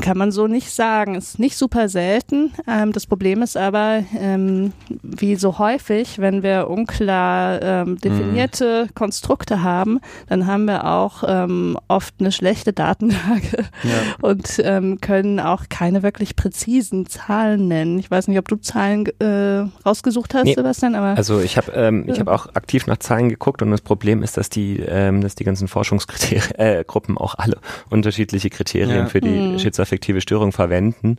[0.00, 1.14] Kann man so nicht sagen.
[1.14, 2.52] Ist nicht super selten.
[2.68, 4.72] Ähm, das Problem ist aber, ähm,
[5.02, 8.94] wie so häufig, wenn wir unklar ähm, definierte mhm.
[8.94, 13.90] Konstrukte haben, dann haben wir auch ähm, oft eine schlechte Datenlage ja.
[14.20, 17.98] und ähm, können auch keine wirklich präzisen Zahlen nennen.
[17.98, 20.54] Ich weiß nicht, ob du Zahlen äh, rausgesucht hast, nee.
[20.54, 23.80] Sebastian, aber also ich habe ähm, ich habe auch aktiv nach Zahlen geguckt und das
[23.80, 27.58] Problem ist, dass die ähm, dass die ganzen Forschungskriterien äh, Gruppen auch alle
[27.90, 29.06] unterschiedliche Kriterien ja.
[29.06, 31.16] für die mhm affektive Störung verwenden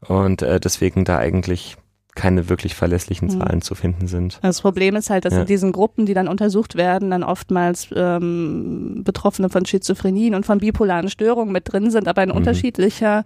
[0.00, 1.76] und äh, deswegen da eigentlich
[2.14, 3.40] keine wirklich verlässlichen hm.
[3.40, 3.62] Zahlen mhm.
[3.62, 4.38] zu finden sind.
[4.42, 5.40] Das Problem ist halt, dass ja.
[5.40, 10.58] in diesen Gruppen, die dann untersucht werden, dann oftmals ähm, Betroffene von Schizophrenien und von
[10.58, 12.36] bipolaren Störungen mit drin sind, aber in mhm.
[12.36, 13.24] unterschiedlicher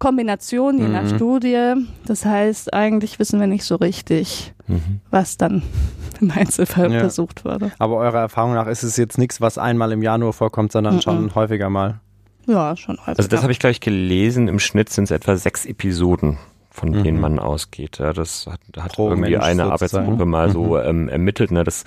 [0.00, 1.14] Kombination, je nach mhm.
[1.14, 1.74] Studie.
[2.06, 5.00] Das heißt, eigentlich wissen wir nicht so richtig, mhm.
[5.10, 5.62] was dann
[6.20, 6.98] im Einzelfall ja.
[6.98, 7.70] untersucht wurde.
[7.78, 10.96] Aber eurer Erfahrung nach ist es jetzt nichts, was einmal im Jahr nur vorkommt, sondern
[10.96, 11.02] mhm.
[11.02, 12.00] schon häufiger mal.
[12.48, 13.18] Ja, schon häufig.
[13.18, 14.48] Also das habe ich gleich gelesen.
[14.48, 16.38] Im Schnitt sind es etwa sechs Episoden,
[16.70, 17.04] von mhm.
[17.04, 17.98] denen man ausgeht.
[17.98, 20.52] Ja, das hat, hat Pro irgendwie Mensch eine Arbeitsgruppe mal mhm.
[20.52, 21.50] so ähm, ermittelt.
[21.50, 21.84] Ne, das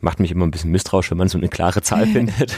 [0.00, 2.56] macht mich immer ein bisschen misstrauisch, wenn man so eine klare Zahl findet.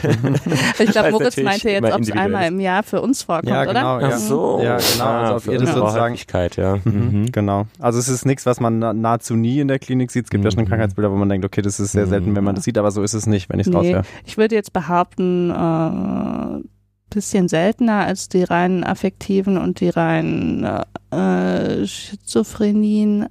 [0.79, 3.96] ich glaube, Moritz meinte jetzt, ob es einmal im Jahr für uns vorkommt, ja, genau,
[3.96, 4.09] oder?
[4.09, 4.14] Ja.
[4.14, 4.61] Ach so.
[4.62, 5.05] Ja, genau.
[5.05, 6.16] Ah, also auf ihr das sozusagen.
[6.57, 6.76] Ja.
[6.85, 6.92] Mhm.
[6.92, 7.33] mhm.
[7.33, 7.66] Genau.
[7.79, 10.24] Also es ist nichts, was man nahezu nie in der Klinik sieht.
[10.24, 10.46] Es gibt mhm.
[10.46, 10.68] ja schon mhm.
[10.68, 13.03] Krankheitsbilder, wo man denkt, okay, das ist sehr selten, wenn man das sieht, aber so
[13.03, 14.03] ist es nicht, wenn ich es nee, raushöre.
[14.26, 16.68] Ich würde jetzt behaupten, äh,
[17.11, 20.64] bisschen seltener als die reinen affektiven und die reinen
[21.11, 23.29] äh, Schizophrenien.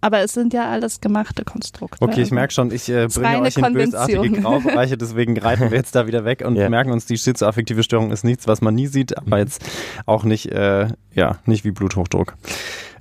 [0.00, 2.00] Aber es sind ja alles gemachte Konstrukte.
[2.00, 5.94] Okay, ich merke schon, ich äh, bringe euch in bösartige Graubereiche, deswegen greifen wir jetzt
[5.94, 6.68] da wieder weg und ja.
[6.68, 9.42] merken uns, die schizoaffektive Störung ist nichts, was man nie sieht, aber mhm.
[9.42, 9.64] jetzt
[10.06, 12.36] auch nicht, äh, ja, nicht wie Bluthochdruck.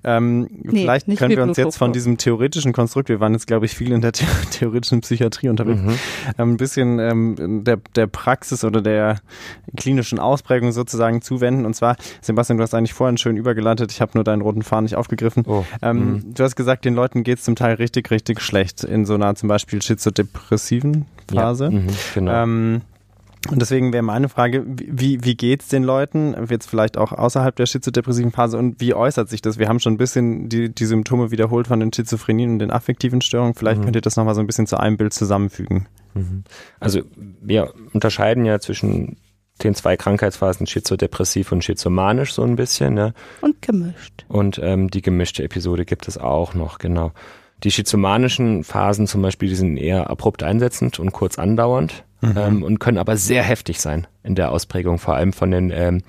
[0.08, 3.66] Ähm, nee, vielleicht können wir uns jetzt von diesem theoretischen Konstrukt, wir waren jetzt, glaube
[3.66, 6.00] ich, viel in der the theoretischen Psychiatrie unterwegs, mhm.
[6.38, 9.20] ähm, ein bisschen ähm, der, der Praxis oder der
[9.76, 11.66] klinischen Ausprägung sozusagen zuwenden.
[11.66, 14.86] Und zwar, Sebastian, du hast eigentlich vorhin schön übergeleitet, ich habe nur deinen roten Faden
[14.86, 15.44] nicht aufgegriffen.
[15.46, 15.66] Oh.
[15.82, 16.34] Ähm, mhm.
[16.34, 19.36] Du hast gesagt, den Leuten geht es zum Teil richtig, richtig schlecht in so einer
[19.36, 21.66] zum Beispiel schizodepressiven Phase.
[21.66, 22.82] Ja, mhm, genau.
[23.50, 27.66] Und deswegen wäre meine Frage, wie, wie geht's den Leuten, jetzt vielleicht auch außerhalb der
[27.66, 29.58] schizodepressiven Phase und wie äußert sich das?
[29.58, 33.22] Wir haben schon ein bisschen die, die Symptome wiederholt von den Schizophrenien und den affektiven
[33.22, 33.54] Störungen.
[33.54, 33.86] Vielleicht mhm.
[33.86, 35.88] könnt ihr das nochmal so ein bisschen zu einem Bild zusammenfügen.
[36.14, 36.44] Mhm.
[36.80, 37.02] Also
[37.42, 39.18] wir unterscheiden ja zwischen
[39.64, 42.94] den zwei Krankheitsphasen schizodepressiv und schizomanisch so ein bisschen.
[42.94, 43.14] Ne?
[43.42, 44.26] Und gemischt.
[44.28, 47.12] Und ähm, die gemischte Episode gibt es auch noch, genau.
[47.64, 52.34] Die schizomanischen Phasen zum Beispiel, die sind eher abrupt einsetzend und kurz andauernd mhm.
[52.38, 56.04] ähm, und können aber sehr heftig sein in der Ausprägung, vor allem von den ähm,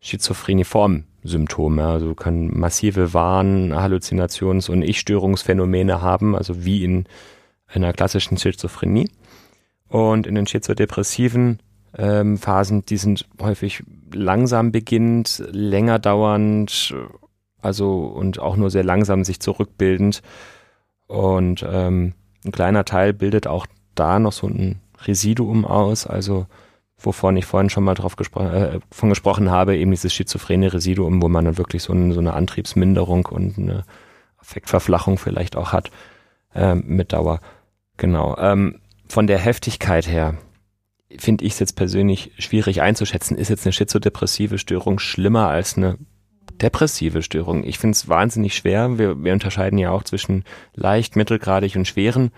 [0.00, 1.80] schizophreniformen Symptomen.
[1.80, 7.04] Also können massive Wahn-, Halluzinations- und Ich-Störungsphänomene haben, also wie in
[7.66, 9.10] einer klassischen Schizophrenie.
[9.88, 11.60] Und in den schizodepressiven
[11.96, 13.82] ähm, Phasen, die sind häufig
[14.12, 16.94] langsam beginnend, länger dauernd,
[17.60, 20.22] also und auch nur sehr langsam sich zurückbildend.
[21.06, 22.14] Und ähm,
[22.44, 26.46] ein kleiner Teil bildet auch da noch so ein Residuum aus, also
[26.98, 31.20] wovon ich vorhin schon mal drauf gespro äh, von gesprochen habe, eben dieses schizophrene Residuum,
[31.22, 33.84] wo man dann wirklich so, ein, so eine Antriebsminderung und eine
[34.38, 35.90] Affektverflachung vielleicht auch hat
[36.54, 37.40] ähm, mit Dauer.
[37.96, 38.36] Genau.
[38.38, 40.34] Ähm, von der Heftigkeit her
[41.18, 43.36] finde ich es jetzt persönlich schwierig einzuschätzen.
[43.36, 45.98] Ist jetzt eine schizodepressive Störung schlimmer als eine
[46.62, 47.64] depressive Störung?
[47.64, 48.98] Ich finde es wahnsinnig schwer.
[48.98, 52.30] Wir, wir unterscheiden ja auch zwischen leicht, mittelgradig und schweren.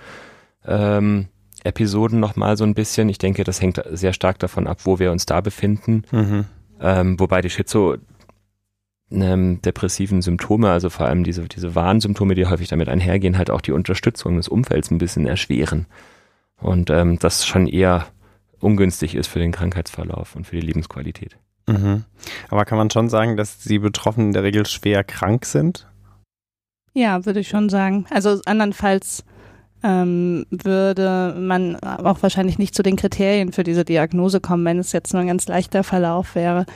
[0.65, 1.29] Ähm,
[1.65, 3.09] Episoden nochmal so ein bisschen.
[3.09, 6.03] Ich denke, das hängt sehr stark davon ab, wo wir uns da befinden.
[6.11, 6.45] Mhm.
[6.81, 7.97] Ähm, wobei die Schizo
[9.11, 13.61] ähm, depressiven Symptome, also vor allem diese, diese Warnsymptome, die häufig damit einhergehen, halt auch
[13.61, 15.87] die Unterstützung des Umfelds ein bisschen erschweren.
[16.61, 18.07] Und ähm, das schon eher
[18.61, 21.37] ungünstig ist für den Krankheitsverlauf und für die Lebensqualität.
[21.69, 22.05] Mhm.
[22.49, 25.87] Aber kann man schon sagen, dass die Betroffenen in der Regel schwer krank sind?
[26.95, 28.07] Ja, würde ich schon sagen.
[28.11, 29.25] Also andernfalls
[29.83, 34.93] ähm, würde man auch wahrscheinlich nicht zu den Kriterien für diese Diagnose kommen, wenn es
[34.93, 36.67] jetzt nur ein ganz leichter Verlauf wäre.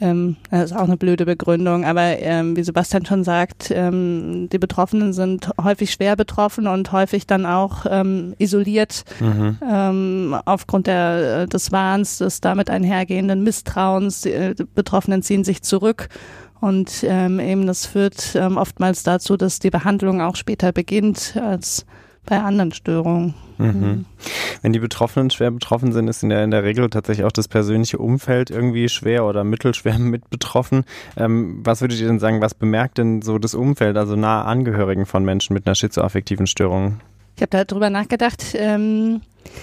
[0.00, 4.58] Ähm, das ist auch eine blöde Begründung, aber ähm, wie Sebastian schon sagt, ähm, die
[4.58, 9.58] Betroffenen sind häufig schwer betroffen und häufig dann auch ähm, isoliert mhm.
[9.68, 14.20] ähm, aufgrund der, des Wahns, des damit einhergehenden Misstrauens.
[14.22, 16.08] Die, äh, die Betroffenen ziehen sich zurück
[16.60, 21.86] und ähm, eben das führt ähm, oftmals dazu, dass die Behandlung auch später beginnt als
[22.28, 23.34] bei anderen Störungen.
[23.58, 23.66] Mhm.
[23.66, 24.04] mhm.
[24.60, 27.46] Wenn die Betroffenen schwer betroffen sind, ist in der, in der Regel tatsächlich auch das
[27.46, 30.84] persönliche Umfeld irgendwie schwer oder mittelschwer mit betroffen.
[31.16, 35.06] Ähm, was würdet ihr denn sagen, was bemerkt denn so das Umfeld, also nahe Angehörigen
[35.06, 37.00] von Menschen mit einer schizoaffektiven Störung?
[37.36, 39.20] Ich habe darüber nachgedacht ähm,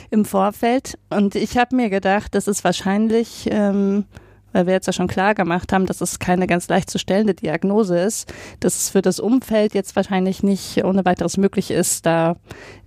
[0.10, 4.06] im Vorfeld und ich habe mir gedacht, dass es wahrscheinlich ähm,
[4.55, 7.33] weil wir jetzt ja schon klar gemacht haben, dass es keine ganz leicht zu stellende
[7.33, 12.37] Diagnose ist, dass es für das Umfeld jetzt wahrscheinlich nicht ohne weiteres möglich ist, da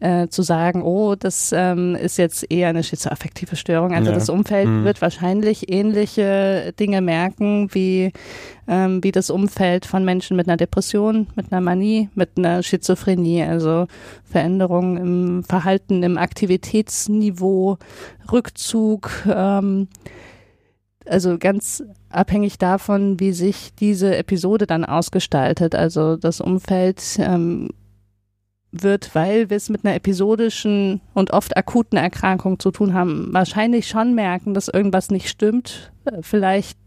[0.01, 3.93] äh, zu sagen, oh, das ähm, ist jetzt eher eine schizoaffektive Störung.
[3.93, 4.15] Also ja.
[4.15, 4.85] das Umfeld mhm.
[4.85, 8.13] wird wahrscheinlich ähnliche Dinge merken, wie
[8.67, 13.43] ähm, wie das Umfeld von Menschen mit einer Depression, mit einer Manie, mit einer Schizophrenie,
[13.43, 13.87] also
[14.25, 17.79] Veränderungen im Verhalten, im Aktivitätsniveau,
[18.31, 19.89] Rückzug, ähm,
[21.09, 25.75] also ganz abhängig davon, wie sich diese Episode dann ausgestaltet.
[25.75, 27.71] Also das Umfeld ähm,
[28.71, 33.89] wird, weil wir es mit einer episodischen und oft akuten Erkrankung zu tun haben, wahrscheinlich
[33.89, 35.93] schon merken, dass irgendwas nicht stimmt.
[36.05, 36.79] Äh, vielleicht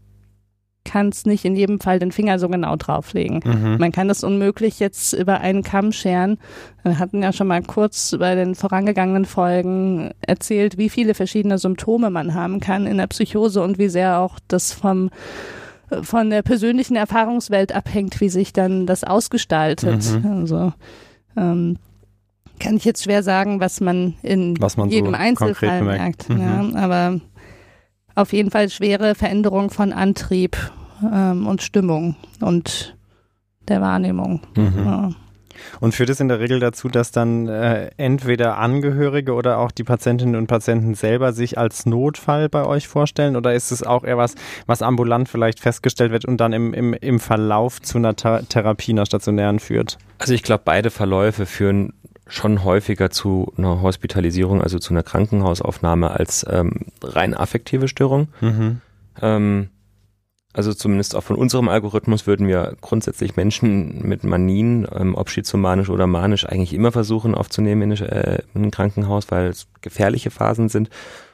[0.84, 3.40] kann es nicht in jedem Fall den Finger so genau drauflegen.
[3.44, 3.76] Mhm.
[3.78, 6.38] Man kann das unmöglich jetzt über einen Kamm scheren.
[6.82, 12.10] Wir hatten ja schon mal kurz bei den vorangegangenen Folgen erzählt, wie viele verschiedene Symptome
[12.10, 15.10] man haben kann in der Psychose und wie sehr auch das vom
[16.00, 20.02] von der persönlichen Erfahrungswelt abhängt, wie sich dann das ausgestaltet.
[20.22, 20.32] Mhm.
[20.32, 20.72] Also
[21.36, 21.76] ähm,
[22.58, 26.28] kann ich jetzt schwer sagen, was man in was man jedem so Einzelfall merkt.
[26.28, 26.40] Mhm.
[26.40, 27.20] Ja, aber
[28.14, 30.56] auf jeden Fall schwere Veränderung von Antrieb
[31.02, 32.96] ähm, und Stimmung und
[33.68, 34.40] der Wahrnehmung.
[34.56, 34.72] Mhm.
[34.84, 35.10] Ja.
[35.80, 39.84] Und führt es in der Regel dazu, dass dann äh, entweder Angehörige oder auch die
[39.84, 43.36] Patientinnen und Patienten selber sich als Notfall bei euch vorstellen?
[43.36, 44.34] Oder ist es auch eher was,
[44.66, 49.06] was ambulant vielleicht festgestellt wird und dann im, im, im Verlauf zu einer Therapie, einer
[49.06, 49.98] stationären führt?
[50.18, 51.92] Also ich glaube, beide Verläufe führen
[52.32, 58.28] schon häufiger zu einer Hospitalisierung, also zu einer Krankenhausaufnahme als ähm, rein affektive Störung.
[58.40, 58.80] Mhm.
[59.20, 59.68] Ähm,
[60.54, 65.90] also zumindest auch von unserem Algorithmus würden wir grundsätzlich Menschen mit Manien, ähm, ob schizomanisch
[65.90, 70.70] oder manisch, eigentlich immer versuchen aufzunehmen in, äh, in ein Krankenhaus, weil es gefährliche Phasen
[70.70, 70.88] sind.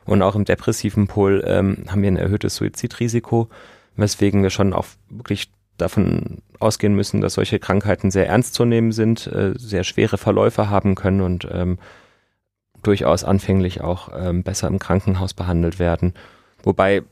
[0.04, 3.48] Und auch im depressiven Pol ähm, haben wir ein erhöhtes Suizidrisiko,
[3.96, 8.92] weswegen wir schon auch wirklich davon ausgehen müssen, dass solche Krankheiten sehr ernst zu nehmen
[8.92, 11.78] sind, äh, sehr schwere Verläufe haben können und ähm,
[12.82, 16.14] durchaus anfänglich auch ähm, besser im Krankenhaus behandelt werden.
[16.62, 17.02] Wobei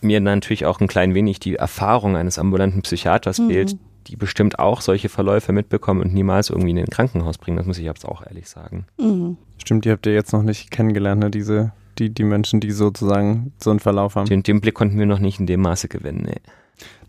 [0.00, 3.48] mir natürlich auch ein klein wenig die Erfahrung eines ambulanten Psychiaters mhm.
[3.48, 3.76] fehlt,
[4.08, 7.56] die bestimmt auch solche Verläufe mitbekommen und niemals irgendwie in ein Krankenhaus bringen.
[7.56, 8.86] Das muss ich jetzt auch ehrlich sagen.
[8.98, 9.36] Mhm.
[9.58, 11.30] Stimmt, die habt ihr jetzt noch nicht kennengelernt, ne?
[11.30, 14.28] diese, die, die Menschen, die sozusagen so einen Verlauf haben.
[14.28, 16.24] Den, den Blick konnten wir noch nicht in dem Maße gewinnen.
[16.26, 16.40] Nee.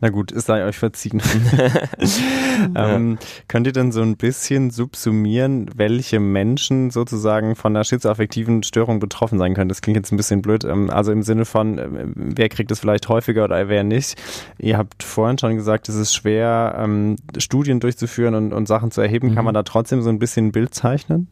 [0.02, 1.22] Na gut, es sei euch verziehen.
[2.76, 9.00] ähm, könnt ihr denn so ein bisschen subsumieren, welche Menschen sozusagen von einer schizoaffektiven Störung
[9.00, 9.70] betroffen sein können?
[9.70, 10.66] Das klingt jetzt ein bisschen blöd.
[10.66, 14.22] Ähm, also im Sinne von, äh, wer kriegt es vielleicht häufiger oder wer nicht?
[14.58, 19.00] Ihr habt vorhin schon gesagt, es ist schwer, ähm, Studien durchzuführen und, und Sachen zu
[19.00, 19.30] erheben.
[19.30, 19.36] Mhm.
[19.36, 21.30] Kann man da trotzdem so ein bisschen ein Bild zeichnen?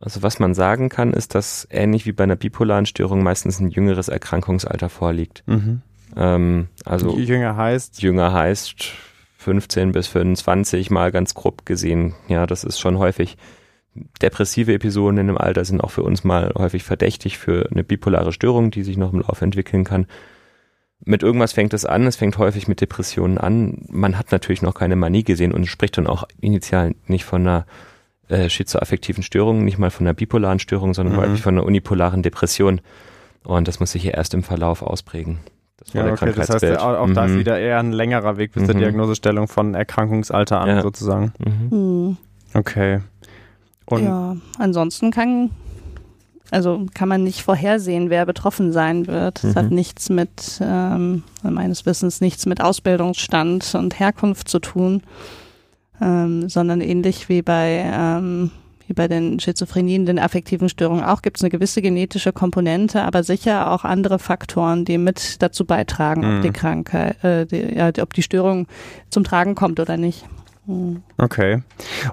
[0.00, 3.70] Also was man sagen kann, ist, dass ähnlich wie bei einer bipolaren Störung meistens ein
[3.70, 5.42] jüngeres Erkrankungsalter vorliegt.
[5.46, 5.82] Mhm.
[6.16, 8.02] Ähm, also jünger heißt?
[8.02, 8.92] Jünger heißt
[9.38, 12.14] 15 bis 25 mal ganz grob gesehen.
[12.28, 13.36] Ja, das ist schon häufig.
[14.22, 18.32] Depressive Episoden in dem Alter sind auch für uns mal häufig verdächtig für eine bipolare
[18.32, 20.06] Störung, die sich noch im Laufe entwickeln kann.
[21.02, 23.86] Mit irgendwas fängt es an, es fängt häufig mit Depressionen an.
[23.88, 27.66] Man hat natürlich noch keine Manie gesehen und spricht dann auch initial nicht von einer
[28.28, 31.20] äh, schizoaffektiven Störung, nicht mal von einer bipolaren Störung, sondern mhm.
[31.20, 32.80] häufig von einer unipolaren Depression.
[33.42, 35.38] Und das muss sich hier erst im Verlauf ausprägen.
[35.80, 37.14] Das ja, okay, das heißt, auch, auch mhm.
[37.14, 38.66] da ist wieder eher ein längerer Weg bis mhm.
[38.66, 40.82] zur Diagnosestellung von Erkrankungsalter an, ja.
[40.82, 41.32] sozusagen.
[41.38, 41.78] Mhm.
[41.78, 42.16] mhm.
[42.52, 43.00] Okay.
[43.86, 45.50] Und ja, ansonsten kann,
[46.50, 49.42] also kann man nicht vorhersehen, wer betroffen sein wird.
[49.42, 49.76] Es hat mhm.
[49.76, 55.02] nichts mit, ähm, meines Wissens, nichts mit Ausbildungsstand und Herkunft zu tun,
[56.00, 58.50] ähm, sondern ähnlich wie bei ähm,
[58.90, 63.22] wie bei den Schizophrenien, den affektiven Störungen auch, gibt es eine gewisse genetische Komponente, aber
[63.22, 66.36] sicher auch andere Faktoren, die mit dazu beitragen, mhm.
[66.36, 68.66] ob die Krankheit, äh, die, ja, ob die Störung
[69.08, 70.24] zum Tragen kommt oder nicht.
[71.18, 71.62] Okay.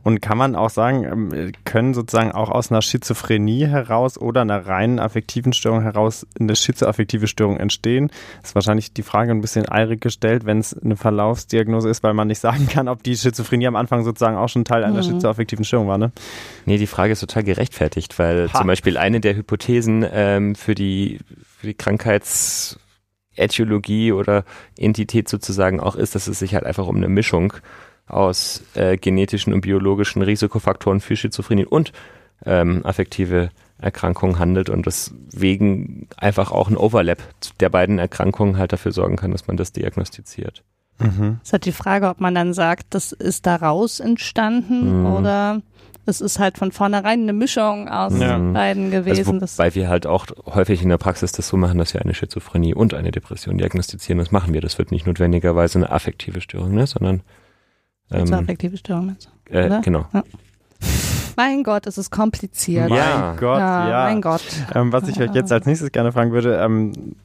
[0.03, 4.65] Und kann man auch sagen, ähm, können sozusagen auch aus einer Schizophrenie heraus oder einer
[4.67, 8.09] reinen affektiven Störung heraus eine schizoaffektive Störung entstehen?
[8.41, 12.13] Das ist wahrscheinlich die Frage ein bisschen eilig gestellt, wenn es eine Verlaufsdiagnose ist, weil
[12.13, 15.03] man nicht sagen kann, ob die Schizophrenie am Anfang sozusagen auch schon Teil einer Mhm.
[15.03, 16.11] schizoaffektiven Störung war, ne?
[16.65, 18.57] Nee, die Frage ist total gerechtfertigt, weil Ha.
[18.59, 21.19] zum Beispiel eine der Hypothesen ähm, für die,
[21.59, 24.43] für die Krankheitsätiologie oder
[24.77, 27.53] Entität sozusagen auch ist, dass es sich halt einfach um eine Mischung
[28.07, 31.91] aus äh, genetischen und biologischen Risikofaktoren für Schizophrenie und
[32.45, 37.19] ähm, affektive Erkrankungen handelt und deswegen einfach auch ein Overlap
[37.59, 40.63] der beiden Erkrankungen halt dafür sorgen kann, dass man das diagnostiziert.
[40.99, 41.37] Mhm.
[41.43, 45.05] Es ist halt die Frage, ob man dann sagt, das ist daraus entstanden Mhm.
[45.05, 45.61] oder
[46.07, 48.37] es ist halt von vornherein eine Mischung aus Ja.
[48.39, 49.41] beiden gewesen.
[49.41, 52.13] Also, wobei wir halt auch häufig in der Praxis das so machen, dass wir eine
[52.13, 54.17] Schizophrenie und eine Depression diagnostizieren.
[54.17, 54.61] Das machen wir.
[54.61, 57.21] Das wird nicht notwendigerweise eine affektive Störung, ne, sondern
[58.11, 59.15] ähm, affektive Störung.
[59.49, 59.53] du?
[59.53, 60.05] äh, genau.
[61.35, 62.89] Mein Gott, es ist kompliziert.
[62.89, 63.27] Ja.
[63.29, 64.05] Mein Gott, ja.
[64.05, 64.43] mein Gott.
[64.73, 67.15] Ähm, was ich euch jetzt als nächstes gerne fragen würde, ähm,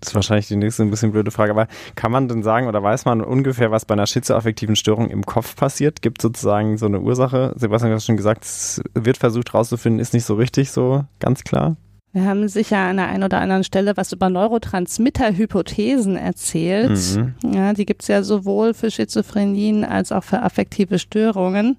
[0.00, 3.04] ist wahrscheinlich die nächste ein bisschen blöde Frage, aber kann man denn sagen oder weiß
[3.04, 6.02] man ungefähr, was bei einer schizoaffektiven Störung im Kopf passiert?
[6.02, 7.54] Gibt sozusagen so eine Ursache?
[7.56, 11.76] Sebastian hat schon gesagt, es wird versucht rauszufinden, ist nicht so richtig so ganz klar.
[12.12, 16.98] Wir haben sicher an der einen oder anderen Stelle was über Neurotransmitter-Hypothesen erzählt.
[17.16, 17.34] Mhm.
[17.54, 21.78] Ja, die gibt's ja sowohl für Schizophrenien als auch für affektive Störungen.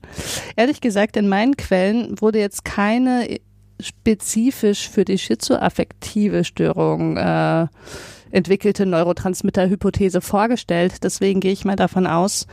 [0.55, 3.27] Ehrlich gesagt, in meinen Quellen wurde jetzt keine
[3.79, 7.67] spezifisch für die schizoaffektive Störung äh,
[8.31, 11.03] entwickelte Neurotransmitter-Hypothese vorgestellt.
[11.03, 12.47] Deswegen gehe ich mal davon aus,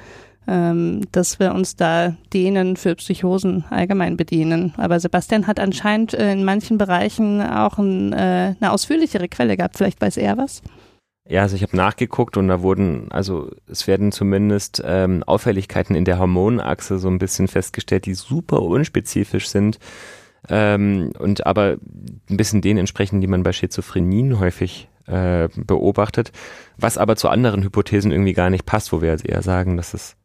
[0.46, 4.74] dass wir uns da denen für Psychosen allgemein bedienen.
[4.78, 9.76] Aber Sebastian hat anscheinend äh, in manchen Bereichen auch ein, äh, eine ausführlichere Quelle gehabt.
[9.76, 10.62] Vielleicht weiß er was.
[11.28, 16.04] Ja, also ich habe nachgeguckt und da wurden, also es werden zumindest ähm, Auffälligkeiten in
[16.04, 19.78] der Hormonachse so ein bisschen festgestellt, die super unspezifisch sind
[20.48, 21.76] ähm, und aber
[22.28, 26.32] ein bisschen denen entsprechen, die man bei Schizophrenien häufig äh, beobachtet,
[26.78, 29.94] was aber zu anderen Hypothesen irgendwie gar nicht passt, wo wir jetzt eher sagen, dass
[29.94, 30.16] es.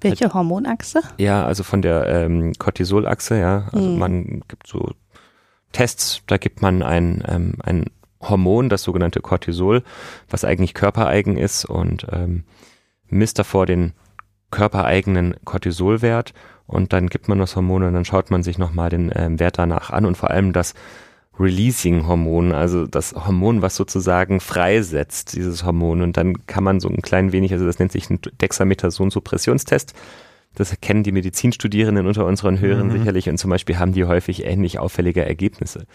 [0.00, 1.00] Welche Hormonachse?
[1.18, 3.68] ja, also von der ähm, Cortisolachse, ja.
[3.72, 3.98] Also Mhm.
[3.98, 4.90] man gibt so
[5.72, 7.84] Tests, da gibt man ein, ähm, ein
[8.20, 9.82] Hormon, das sogenannte Cortisol,
[10.30, 12.44] was eigentlich körpereigen ist und ähm,
[13.08, 13.92] misst davor den
[14.50, 16.32] körpereigenen Cortisolwert
[16.66, 19.58] und dann gibt man das Hormon und dann schaut man sich nochmal den ähm, Wert
[19.58, 20.74] danach an und vor allem das
[21.38, 26.02] Releasing-Hormon, also das Hormon, was sozusagen freisetzt, dieses Hormon.
[26.02, 29.94] Und dann kann man so ein klein wenig, also das nennt sich ein Dexamethason-Suppressionstest.
[30.54, 32.98] Das kennen die Medizinstudierenden unter unseren Hörern Mhm.
[32.98, 35.86] sicherlich und zum Beispiel haben die häufig ähnlich auffällige Ergebnisse.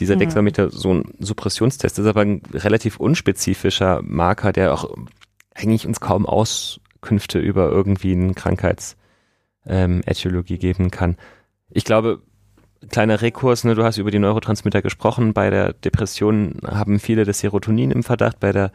[0.00, 0.20] Dieser Mhm.
[0.20, 4.90] Dexamethason-Suppressionstest ist aber ein relativ unspezifischer Marker, der auch
[5.54, 11.16] eigentlich uns kaum Auskünfte über irgendwie eine Krankheitsätiologie ähm, geben kann.
[11.70, 12.22] Ich glaube,
[12.88, 15.32] kleiner Rekurs, ne, du hast über die Neurotransmitter gesprochen.
[15.32, 18.40] Bei der Depression haben viele das Serotonin im Verdacht.
[18.40, 18.72] Bei der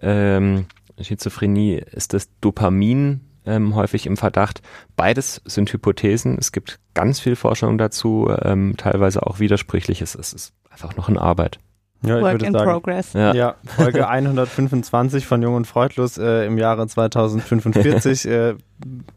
[0.00, 0.66] ähm,
[1.00, 4.62] Schizophrenie ist das Dopamin ähm, häufig im Verdacht.
[4.96, 6.36] Beides sind Hypothesen.
[6.38, 10.14] Es gibt ganz viel Forschung dazu, ähm, teilweise auch widersprüchliches.
[10.14, 11.58] Es ist einfach noch in Arbeit.
[12.06, 12.70] Ja, ich Work würde in sagen.
[12.70, 13.12] progress.
[13.12, 13.34] Ja.
[13.34, 18.54] Ja, Folge 125 von Jung und Freudlos äh, im Jahre 2045 äh,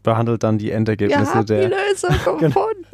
[0.02, 2.86] behandelt dann die Endergebnisse die der, Lösung gefunden.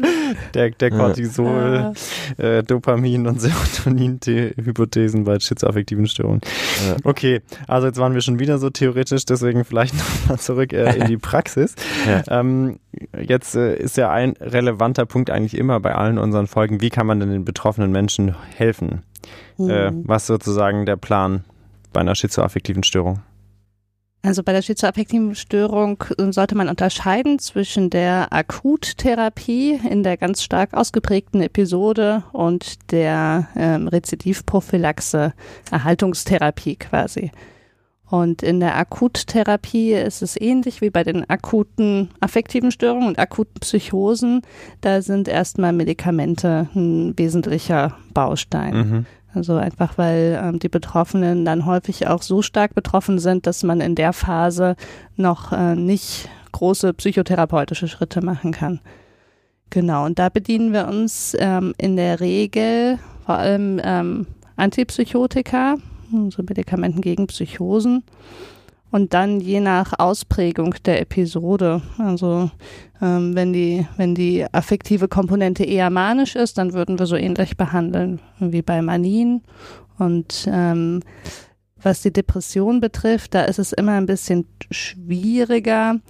[0.55, 0.97] der, der Ja.
[0.97, 1.93] Cortisol,
[2.39, 6.41] äh, Dopamin und Serotonin-Hypothesen bei schizoaffektiven Störungen.
[6.89, 6.97] Ja.
[7.05, 11.07] Okay, also jetzt waren wir schon wieder so theoretisch, deswegen vielleicht nochmal zurück äh, in
[11.07, 11.75] die Praxis.
[12.07, 12.41] Ja.
[12.41, 12.79] Ähm,
[13.21, 17.07] jetzt äh, ist ja ein relevanter Punkt eigentlich immer bei allen unseren Folgen, wie kann
[17.07, 19.03] man denn den betroffenen Menschen helfen?
[19.59, 20.03] Äh, Hm.
[20.07, 21.45] was sozusagen der Plan
[21.93, 23.21] bei einer schizoaffektiven Störung?
[24.23, 30.43] Also bei der schizoaffektiven Störung äh, sollte man unterscheiden zwischen der Akuttherapie in der ganz
[30.43, 35.33] stark ausgeprägten Episode und der ähm, Rezidivprophylaxe,
[35.71, 37.31] Erhaltungstherapie quasi.
[38.09, 43.59] Und in der Akuttherapie ist es ähnlich wie bei den akuten affektiven Störungen und akuten
[43.61, 44.43] Psychosen.
[44.81, 48.75] Da sind erstmal Medikamente ein wesentlicher Baustein.
[48.75, 49.07] Mhm.
[49.35, 53.81] Also einfach, weil ähm, die Betroffenen dann häufig auch so stark betroffen sind, dass man
[53.81, 54.77] in der Phase
[55.17, 58.81] noch äh, nicht große psychotherapeutische Schritte machen kann.
[59.69, 65.77] Genau, und da bedienen wir uns ähm, in der Regel vor allem ähm, Antipsychotika,
[66.13, 68.05] also Medikamenten gegen Psychosen.
[68.91, 72.51] Und dann je nach Ausprägung der Episode, also
[73.03, 77.57] ähm, wenn, die, wenn die affektive Komponente eher manisch ist, dann würden wir so ähnlich
[77.57, 79.43] behandeln wie bei Manien.
[79.99, 81.01] Und ähm,
[81.83, 86.01] was die Depression betrifft, da ist es immer ein bisschen schwieriger.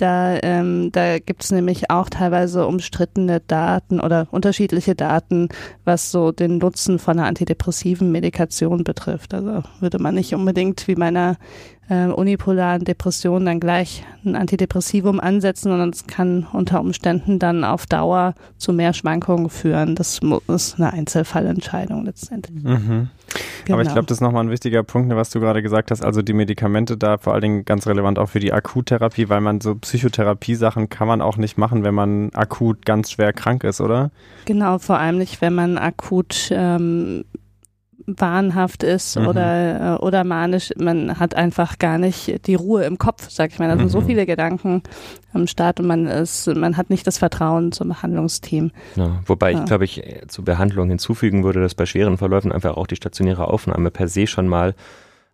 [0.00, 5.50] Da, ähm, da gibt es nämlich auch teilweise umstrittene Daten oder unterschiedliche Daten,
[5.84, 9.34] was so den Nutzen von einer antidepressiven Medikation betrifft.
[9.34, 11.36] Also würde man nicht unbedingt wie meiner
[11.90, 17.84] äh, unipolaren Depression dann gleich ein Antidepressivum ansetzen, sondern es kann unter Umständen dann auf
[17.84, 19.96] Dauer zu mehr Schwankungen führen.
[19.96, 22.64] Das ist eine Einzelfallentscheidung letztendlich.
[22.64, 23.10] Mhm.
[23.64, 23.76] Genau.
[23.76, 26.04] Aber ich glaube, das ist nochmal ein wichtiger Punkt, ne, was du gerade gesagt hast.
[26.04, 29.60] Also die Medikamente da vor allen Dingen ganz relevant auch für die Akuttherapie, weil man
[29.60, 34.10] so Psychotherapie-Sachen kann man auch nicht machen, wenn man akut ganz schwer krank ist, oder?
[34.46, 37.24] Genau, vor allem nicht, wenn man akut ähm,
[38.06, 39.26] wahnhaft ist mhm.
[39.26, 40.70] oder, äh, oder manisch.
[40.76, 43.68] Man hat einfach gar nicht die Ruhe im Kopf, sag ich mal.
[43.68, 43.90] Da sind mhm.
[43.90, 44.82] so viele Gedanken
[45.32, 48.72] am Start und man ist, man hat nicht das Vertrauen zum Behandlungsteam.
[48.96, 49.58] Ja, wobei ja.
[49.58, 53.48] ich glaube ich zur Behandlung hinzufügen würde, dass bei schweren Verläufen einfach auch die stationäre
[53.48, 54.74] Aufnahme per se schon mal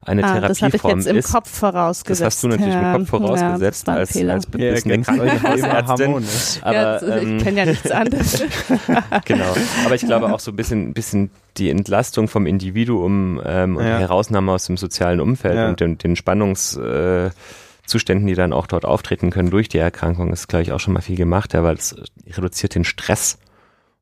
[0.06, 1.32] eine ah, Therapieform das habe ich jetzt im ist.
[1.32, 2.20] Kopf vorausgesetzt.
[2.20, 6.24] Das hast du natürlich ja, im Kopf vorausgesetzt ja, als, als bebissene ja, Krankenhausärztin.
[6.62, 8.44] Aber, ja, ähm, ich kenne ja nichts anderes.
[9.24, 9.54] genau.
[9.84, 13.90] Aber ich glaube auch so ein bisschen, bisschen die Entlastung vom Individuum ähm, und die
[13.90, 19.30] Herausnahme aus dem sozialen Umfeld und den, den Spannungszuständen, äh, die dann auch dort auftreten
[19.30, 21.96] können durch die Erkrankung, ist, glaube ich, auch schon mal viel gemacht, ja, weil es
[22.36, 23.38] reduziert den Stress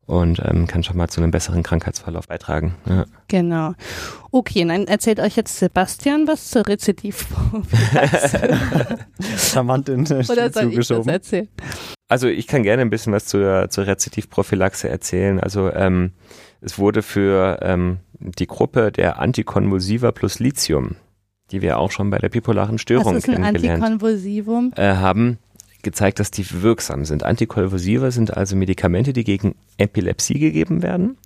[0.06, 2.74] und ähm, kann schon mal zu einem besseren Krankheitsverlauf beitragen.
[2.88, 3.06] Ja.
[3.28, 3.74] Genau.
[4.30, 8.58] Okay, dann erzählt euch jetzt Sebastian was zur Rezidivprophylaxe.
[9.36, 11.48] Charmant in Oder soll ich das erzählen?
[12.08, 15.40] Also ich kann gerne ein bisschen was zur, zur Rezidivprophylaxe erzählen.
[15.40, 16.12] Also ähm,
[16.60, 20.96] es wurde für ähm, die Gruppe der Antikonvulsiva plus Lithium,
[21.50, 24.72] die wir auch schon bei der bipolaren Störung was ist ein kennengelernt Antikonvulsivum?
[24.76, 25.38] Äh, haben,
[25.84, 27.22] gezeigt, dass die wirksam sind.
[27.22, 31.18] Antikonvulsiva sind also Medikamente, die gegen Epilepsie gegeben werden.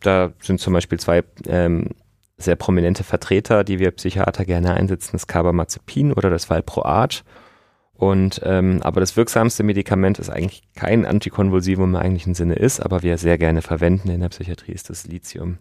[0.00, 1.90] Da sind zum Beispiel zwei ähm,
[2.36, 7.24] sehr prominente Vertreter, die wir Psychiater gerne einsetzen, das Carbamazepin oder das Valproat.
[7.94, 13.02] Und ähm, aber das wirksamste Medikament ist eigentlich kein Antikonvulsivum im eigentlichen Sinne ist, aber
[13.02, 15.58] wir sehr gerne verwenden in der Psychiatrie ist das Lithium.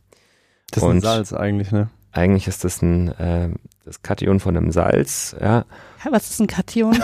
[0.71, 1.89] Das ist Und ein Salz eigentlich, ne?
[2.15, 3.49] Eigentlich ist das ein äh,
[3.85, 5.65] das Kation von einem Salz, ja.
[6.03, 6.97] ja was ist ein Kation?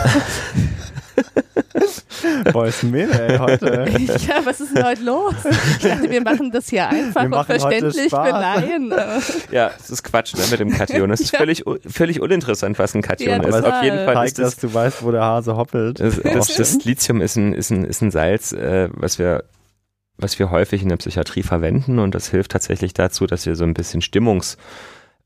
[2.52, 3.86] Boah, ist Mene, ey, heute.
[4.28, 5.34] ja, was ist denn heute los?
[5.78, 8.92] Ich dachte, wir machen das hier einfach und verständlich für Laien.
[9.50, 11.10] Ja, das ist Quatsch ne, mit dem Kation.
[11.10, 11.38] Es ist ja.
[11.38, 13.64] völlig, völlig uninteressant, was ein Kation ja, ist.
[13.64, 16.00] Auf jeden Fall zeigt, ist das, dass du weißt, wo der Hase hoppelt.
[16.00, 19.44] Das, das, das Lithium ist ein, ist ein, ist ein Salz, äh, was wir
[20.18, 23.64] was wir häufig in der Psychiatrie verwenden und das hilft tatsächlich dazu, dass wir so
[23.64, 24.56] ein bisschen Stimmungs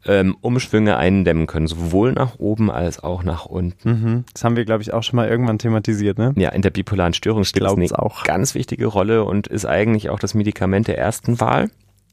[0.06, 3.90] ähm, Umschwünge eindämmen können, sowohl nach oben als auch nach unten.
[3.90, 4.24] Mhm.
[4.32, 6.32] Das haben wir, glaube ich, auch schon mal irgendwann thematisiert, ne?
[6.36, 8.24] Ja, in der bipolaren Störung spielt das eine auch.
[8.24, 11.70] ganz wichtige Rolle und ist eigentlich auch das Medikament der ersten Wahl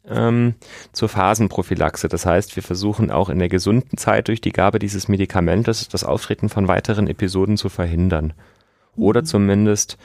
[0.08, 0.56] ähm,
[0.92, 2.08] zur Phasenprophylaxe.
[2.08, 6.04] Das heißt, wir versuchen auch in der gesunden Zeit durch die Gabe dieses Medikamentes das
[6.04, 8.34] Auftreten von weiteren Episoden zu verhindern.
[8.96, 9.26] Oder mhm.
[9.26, 9.98] zumindest,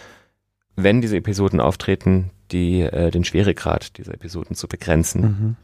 [0.76, 5.22] wenn diese Episoden auftreten, die, äh, den Schweregrad dieser Episoden zu begrenzen.
[5.22, 5.56] Mhm.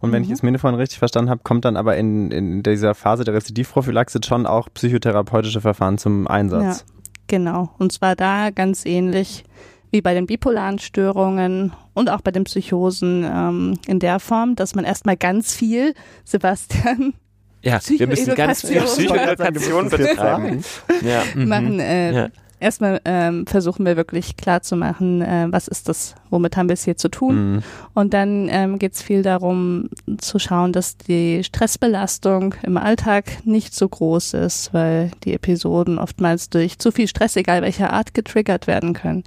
[0.00, 0.26] Und wenn mhm.
[0.26, 3.34] ich es mir vorhin richtig verstanden habe, kommt dann aber in, in dieser Phase der
[3.34, 6.84] Rezidivprophylaxe schon auch psychotherapeutische Verfahren zum Einsatz.
[6.88, 6.94] Ja,
[7.26, 7.70] genau.
[7.78, 9.44] Und zwar da ganz ähnlich
[9.90, 14.74] wie bei den bipolaren Störungen und auch bei den Psychosen ähm, in der Form, dass
[14.74, 15.94] man erstmal ganz viel,
[16.24, 17.14] Sebastian,
[17.62, 20.64] ja, wir müssen ganz viel Psychoedukation betreiben.
[21.02, 21.22] Ja.
[21.34, 22.28] Machen, äh, ja.
[22.58, 26.74] Erstmal ähm, versuchen wir wirklich klar zu machen, äh, was ist das, womit haben wir
[26.74, 27.56] es hier zu tun.
[27.56, 27.62] Mhm.
[27.92, 33.74] Und dann ähm, geht es viel darum zu schauen, dass die Stressbelastung im Alltag nicht
[33.74, 38.66] so groß ist, weil die Episoden oftmals durch zu viel Stress, egal welcher Art, getriggert
[38.66, 39.22] werden können.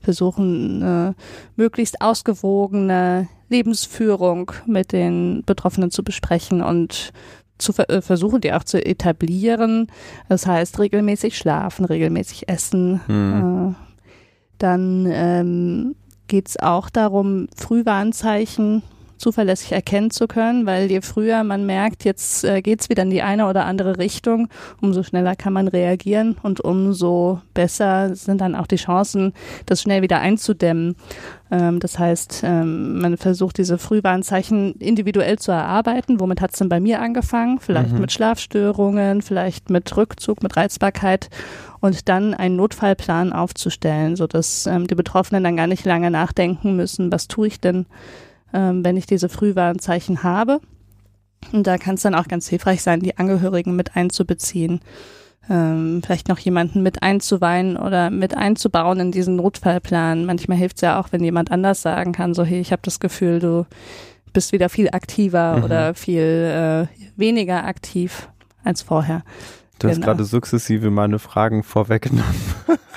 [0.00, 1.12] Versuchen äh,
[1.54, 7.12] möglichst ausgewogene Lebensführung mit den Betroffenen zu besprechen und
[7.62, 9.88] zu äh, versuchen, die auch zu etablieren.
[10.28, 13.00] Das heißt, regelmäßig schlafen, regelmäßig essen.
[13.06, 13.74] Mhm.
[13.78, 13.92] Äh,
[14.58, 15.94] dann ähm,
[16.28, 18.82] geht es auch darum, Frühwarnzeichen
[19.22, 23.10] zuverlässig erkennen zu können, weil je früher man merkt, jetzt äh, geht es wieder in
[23.10, 24.48] die eine oder andere Richtung,
[24.80, 29.32] umso schneller kann man reagieren und umso besser sind dann auch die Chancen,
[29.66, 30.96] das schnell wieder einzudämmen.
[31.52, 36.18] Ähm, das heißt, ähm, man versucht diese Frühwarnzeichen individuell zu erarbeiten.
[36.18, 37.60] Womit hat es denn bei mir angefangen?
[37.60, 38.00] Vielleicht mhm.
[38.00, 41.28] mit Schlafstörungen, vielleicht mit Rückzug, mit Reizbarkeit
[41.80, 47.12] und dann einen Notfallplan aufzustellen, sodass ähm, die Betroffenen dann gar nicht lange nachdenken müssen,
[47.12, 47.84] was tue ich denn,
[48.54, 50.60] ähm, wenn ich diese Frühwarnzeichen habe.
[51.52, 54.80] Und da kann es dann auch ganz hilfreich sein, die Angehörigen mit einzubeziehen.
[55.50, 60.24] Ähm, vielleicht noch jemanden mit einzuweihen oder mit einzubauen in diesen Notfallplan.
[60.24, 63.00] Manchmal hilft es ja auch, wenn jemand anders sagen kann, so hey, ich habe das
[63.00, 63.66] Gefühl, du
[64.32, 65.64] bist wieder viel aktiver mhm.
[65.64, 68.28] oder viel äh, weniger aktiv
[68.64, 69.22] als vorher.
[69.78, 70.06] Du hast Genau.
[70.06, 72.24] gerade sukzessive meine Fragen vorweggenommen.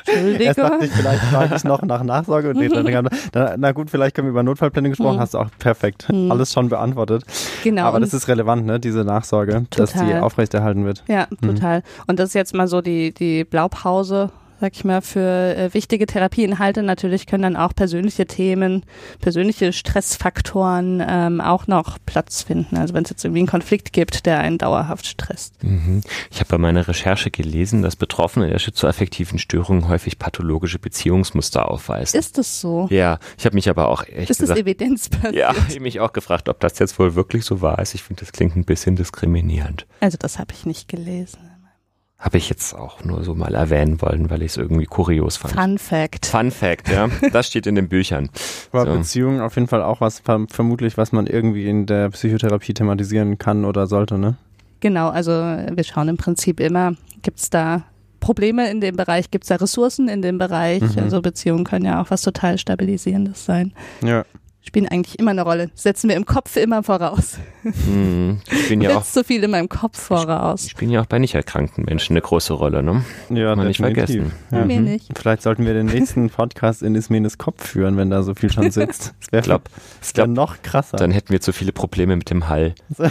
[0.07, 0.55] Erst Entschuldigung.
[0.55, 2.53] dachte ich, vielleicht frage ich noch nach Nachsorge.
[2.55, 2.85] Nee, dann,
[3.31, 5.13] dann, na gut, vielleicht können wir über Notfallpläne gesprochen.
[5.15, 5.19] Hm.
[5.19, 6.31] Hast du auch perfekt Hm.
[6.31, 7.23] alles schon beantwortet.
[7.63, 7.85] Genau.
[7.85, 8.79] Aber das ist relevant, ne?
[8.79, 10.21] Diese Nachsorge, dass die Total.
[10.21, 11.03] aufrechterhalten wird.
[11.07, 11.55] Ja, Mhm.
[11.55, 11.83] total.
[12.05, 16.05] Und das ist jetzt mal so die, die Blaupause, sag ich mal, für äh, wichtige
[16.05, 16.83] Therapieinhalte.
[16.83, 18.83] Natürlich können dann auch persönliche Themen,
[19.19, 22.77] persönliche Stressfaktoren ähm, auch noch Platz finden.
[22.77, 25.61] Also wenn es jetzt irgendwie einen Konflikt gibt, der einen dauerhaft stresst.
[25.63, 26.01] Mhm.
[26.31, 32.19] Ich habe bei meiner Recherche gelesen, dass Betroffene der schizoaffektiven Störungen häufig pathologische Beziehungsmuster aufweisen.
[32.19, 32.87] Ist das so?
[32.89, 35.35] ja, ich habe mich aber auch echt Ist das gesagt, evidenzbasiert?
[35.35, 37.95] ja, ich mich auch gefragt, ob das jetzt wohl wirklich so wahr ist.
[37.95, 39.85] Ich finde, das klingt ein bisschen diskriminierend.
[39.99, 41.54] Also das habe ich nicht gelesen.
[42.25, 45.53] Habe ich jetzt auch nur so mal erwähnen wollen, weil ich es irgendwie kurios fand.
[45.53, 46.25] Fun Fact.
[46.25, 47.07] Fun Fact, ja.
[47.31, 48.29] Das steht in den Büchern.
[48.71, 48.97] Aber So.
[48.97, 53.37] Beziehungen auf jeden Fall auch was, verm- vermutlich, was man irgendwie in der Psychotherapie thematisieren
[53.37, 54.37] kann oder sollte, ne?
[54.79, 57.83] Genau, also wir schauen im Prinzip immer, gibt es da
[58.21, 60.81] Probleme in dem Bereich, gibt es da Ressourcen in dem Bereich?
[60.81, 61.03] Mhm.
[61.03, 63.71] Also Beziehungen können ja auch was total Stabilisierendes sein.
[64.03, 64.25] Ja.
[64.65, 65.69] Spielen eigentlich immer eine Rolle.
[65.75, 67.37] Setzen wir im Kopf immer voraus.
[67.61, 68.39] Hm.
[68.51, 70.67] Spielen ja auch, so viel in meinem Kopf voraus.
[70.69, 73.05] spielen ja auch bei nicht erkrankten Menschen eine große Rolle, ne?
[73.29, 74.31] Ja, man nicht vergessen.
[74.49, 74.65] Ja.
[74.65, 75.09] Mir nicht.
[75.15, 78.71] Vielleicht sollten wir den nächsten Podcast in Ismenes Kopf führen, wenn da so viel schon
[78.71, 79.13] sitzt.
[79.19, 79.61] Das wäre
[80.01, 82.73] Ich das wär noch krasser, dann hätten wir zu viele Probleme mit dem Hall.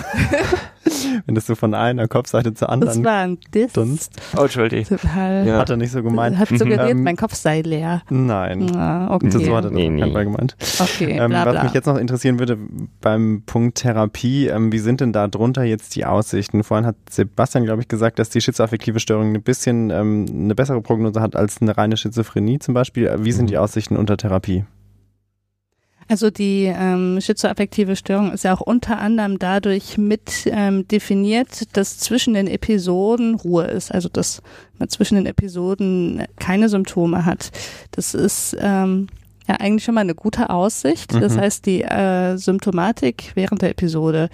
[1.27, 3.73] wenn das so von einer Kopfseite zur Das anderen war ein Diss.
[3.73, 4.13] Dunst.
[4.37, 4.99] Oh, Entschuldigung.
[4.99, 5.47] Total.
[5.47, 5.59] Ja.
[5.59, 6.39] hat er nicht so gemeint.
[6.39, 8.03] Hat suggeriert, Ähm, mein Kopf sei leer.
[8.11, 8.75] Nein.
[8.77, 9.29] Ah, okay.
[9.31, 10.03] Das so hat er das Nee, nee.
[10.11, 10.57] Gemeint.
[10.79, 12.59] okay, Ähm, bla, was mich jetzt noch interessieren würde
[13.01, 16.65] beim Punkt Therapie, ähm, wie sind denn da drunter jetzt die Aussichten?
[16.65, 20.81] Vorhin hat Sebastian, glaube ich, gesagt, dass die schizoaffektive Störung ein bisschen ähm, eine bessere
[20.81, 23.15] Prognose hat als eine reine Schizophrenie zum Beispiel.
[23.19, 24.65] Wie sind die Aussichten unter Therapie?
[26.09, 31.99] Also die ähm, schizoaffektive Störung ist ja auch unter anderem dadurch mit ähm, definiert, dass
[31.99, 34.43] zwischen den Episoden Ruhe ist, also dass
[34.79, 37.51] man zwischen den Episoden keine Symptome hat.
[37.93, 39.09] Das ist ähm,
[39.49, 41.13] ja eigentlich schon mal eine gute Aussicht.
[41.15, 41.41] Das Mhm.
[41.41, 44.29] heißt, die äh, Symptomatik während der Episode,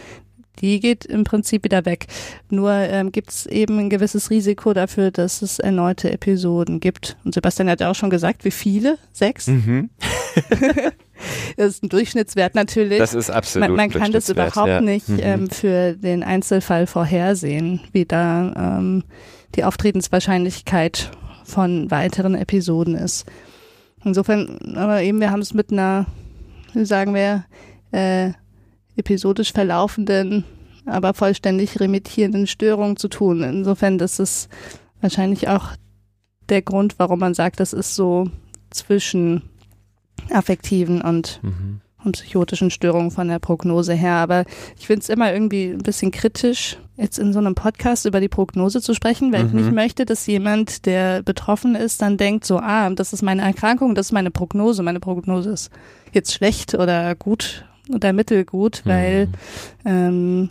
[0.61, 2.07] die geht im Prinzip wieder weg.
[2.51, 7.17] Nur ähm, gibt es eben ein gewisses Risiko dafür, dass es erneute Episoden gibt.
[7.25, 8.99] Und Sebastian hat ja auch schon gesagt, wie viele?
[9.13, 9.47] Sechs?
[9.47, 9.91] Mhm.
[11.59, 12.99] Das ist ein Durchschnittswert natürlich.
[12.99, 14.81] Das ist absolut man, man kann das überhaupt ja.
[14.81, 15.19] nicht Mhm.
[15.21, 19.05] ähm, für den Einzelfall vorhersehen, wie da ähm,
[19.55, 21.11] die Auftretenswahrscheinlichkeit
[21.45, 23.27] von weiteren Episoden ist.
[24.05, 26.07] Insofern, aber eben, wir haben es mit einer,
[26.75, 27.45] sagen wir,
[27.93, 28.33] äh,
[28.97, 30.45] episodisch verlaufenden,
[30.87, 33.43] aber vollständig remittierenden Störung zu tun.
[33.43, 34.49] Insofern, das ist
[35.01, 35.69] wahrscheinlich auch
[36.49, 38.29] der Grund, warum man sagt, das ist so
[38.71, 39.43] zwischen
[40.31, 41.81] affektiven und Mhm.
[42.05, 44.15] Und psychotischen Störungen von der Prognose her.
[44.15, 44.45] Aber
[44.79, 48.29] ich finde es immer irgendwie ein bisschen kritisch, jetzt in so einem Podcast über die
[48.29, 49.61] Prognose zu sprechen, weil ich Mhm.
[49.61, 53.95] nicht möchte, dass jemand, der betroffen ist, dann denkt so, ah, das ist meine Erkrankung,
[53.95, 54.83] das ist meine Prognose.
[54.83, 55.71] Meine Prognose ist
[56.13, 59.33] jetzt schlecht oder gut oder mittelgut, weil Mhm.
[59.87, 60.51] ähm,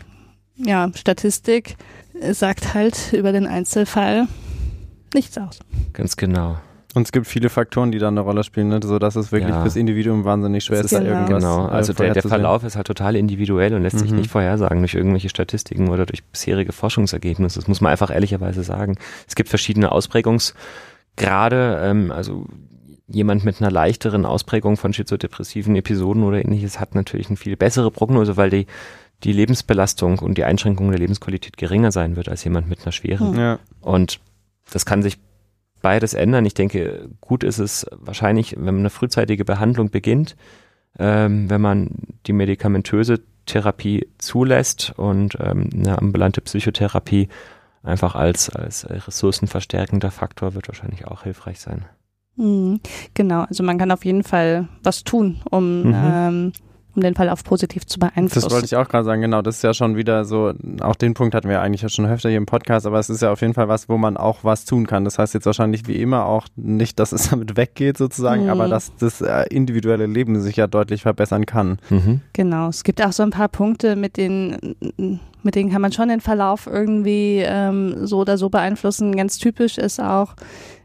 [0.58, 1.76] ja, Statistik
[2.32, 4.28] sagt halt über den Einzelfall
[5.14, 5.60] nichts aus.
[5.93, 6.58] Ganz genau.
[6.96, 8.80] Und es gibt viele Faktoren, die da eine Rolle spielen, ne?
[8.84, 9.62] sodass es wirklich Ja.
[9.62, 11.12] fürs Individuum wahnsinnig schwer ist, da genau.
[11.12, 12.24] irgendwas Genau, äh, also der, der.
[12.24, 14.18] Verlauf ist halt total individuell und lässt sich Mhm.
[14.18, 17.60] nicht vorhersagen durch irgendwelche Statistiken oder durch bisherige Forschungsergebnisse.
[17.60, 18.98] Das muss man einfach ehrlicherweise sagen.
[19.28, 22.46] Es gibt verschiedene Ausprägungsgrade, ähm, also
[23.08, 27.92] jemand mit einer leichteren Ausprägung von schizodepressiven Episoden oder ähnliches hat natürlich eine viel bessere
[27.92, 28.68] Prognose, weil die,
[29.24, 33.38] die Lebensbelastung und die Einschränkung der Lebensqualität geringer sein wird als jemand mit einer schweren.
[33.38, 33.60] Ja.
[33.82, 34.20] Und
[34.72, 35.18] das kann sich
[35.82, 36.46] beides ändern.
[36.46, 40.36] Ich denke, gut ist es wahrscheinlich, wenn man eine frühzeitige Behandlung beginnt,
[40.98, 41.92] ähm, wenn man
[42.26, 47.30] die medikamentöse Therapie zulässt und ähm, eine ambulante Psychotherapie
[47.84, 51.86] einfach als, als ressourcenverstärkender Faktor wird wahrscheinlich auch hilfreich sein.
[52.36, 52.80] Mhm.
[53.14, 55.94] Genau, also man kann auf jeden Fall was tun, um, Mhm.
[55.96, 56.52] ähm,
[56.96, 58.42] um den Verlauf positiv zu beeinflussen.
[58.48, 59.42] Das wollte ich auch gerade sagen, genau.
[59.42, 62.38] Das ist ja schon wieder so, auch den Punkt hatten wir eigentlich schon öfter hier
[62.38, 64.88] im Podcast, aber es ist ja auf jeden Fall was, wo man auch was tun
[64.88, 65.06] kann.
[65.06, 68.50] Das heißt jetzt wahrscheinlich wie immer auch nicht, dass es damit weggeht sozusagen, Mhm.
[68.50, 71.78] aber dass das äh, individuelle Leben sich ja deutlich verbessern kann.
[71.90, 72.22] Mhm.
[72.34, 74.76] Genau, es gibt auch so ein paar Punkte, mit denen,
[75.44, 79.16] mit denen kann man schon den Verlauf irgendwie ähm, so oder so beeinflussen.
[79.16, 80.34] Ganz typisch ist auch,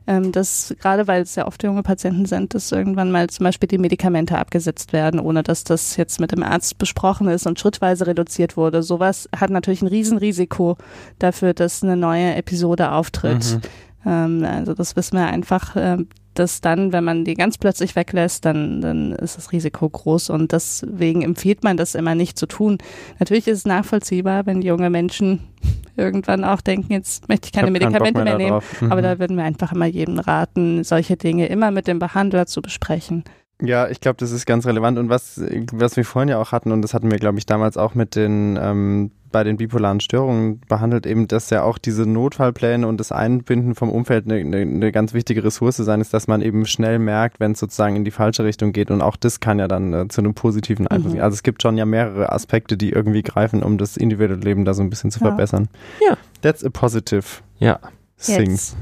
[0.07, 3.68] ähm, dass gerade weil es ja oft junge Patienten sind, dass irgendwann mal zum Beispiel
[3.68, 8.07] die Medikamente abgesetzt werden, ohne dass das jetzt mit dem Arzt besprochen ist und schrittweise
[8.07, 8.82] reduziert wurde.
[8.82, 10.76] Sowas hat natürlich ein Riesenrisiko
[11.18, 13.61] dafür, dass eine neue Episode auftritt.
[14.05, 14.11] Mhm.
[14.11, 16.09] Ähm, also das wissen wir einfach, ähm,
[16.39, 20.53] dass dann, wenn man die ganz plötzlich weglässt, dann, dann ist das Risiko groß und
[20.53, 22.78] deswegen empfiehlt man das immer nicht zu tun.
[23.18, 25.41] Natürlich ist es nachvollziehbar, wenn junge Menschen
[25.97, 28.61] irgendwann auch denken, jetzt möchte ich keine Ich Medikamente mehr, mehr nehmen.
[28.80, 28.93] Mhm.
[28.93, 32.62] Aber da würden wir einfach immer jedem raten, solche Dinge immer mit dem Behandler zu
[32.62, 33.24] besprechen.
[33.62, 34.99] Ja, ich glaube, das ist ganz relevant.
[34.99, 35.41] Und was,
[35.72, 38.16] was wir vorhin ja auch hatten, und das hatten wir, glaube ich, damals auch mit
[38.16, 43.11] den, ähm, bei den bipolaren Störungen behandelt, eben, dass ja auch diese Notfallpläne und das
[43.11, 47.01] Einbinden vom Umfeld eine, eine, eine ganz wichtige Ressource sein ist, dass man eben schnell
[47.01, 48.93] merkt, wenn es sozusagen in die falsche Richtung geht.
[48.93, 51.16] Und auch das kann ja dann äh, zu einem positiven Einfluss Mhm.
[51.16, 51.24] gehen.
[51.24, 54.72] Also es gibt schon ja mehrere Aspekte, die irgendwie greifen, um das individuelle Leben da
[54.72, 55.26] so ein bisschen zu Ja.
[55.26, 55.68] verbessern.
[56.09, 56.16] Ja.
[56.43, 57.24] That's a positive
[57.59, 57.80] Ja.
[58.18, 58.53] thing.
[58.53, 58.76] Jetzt.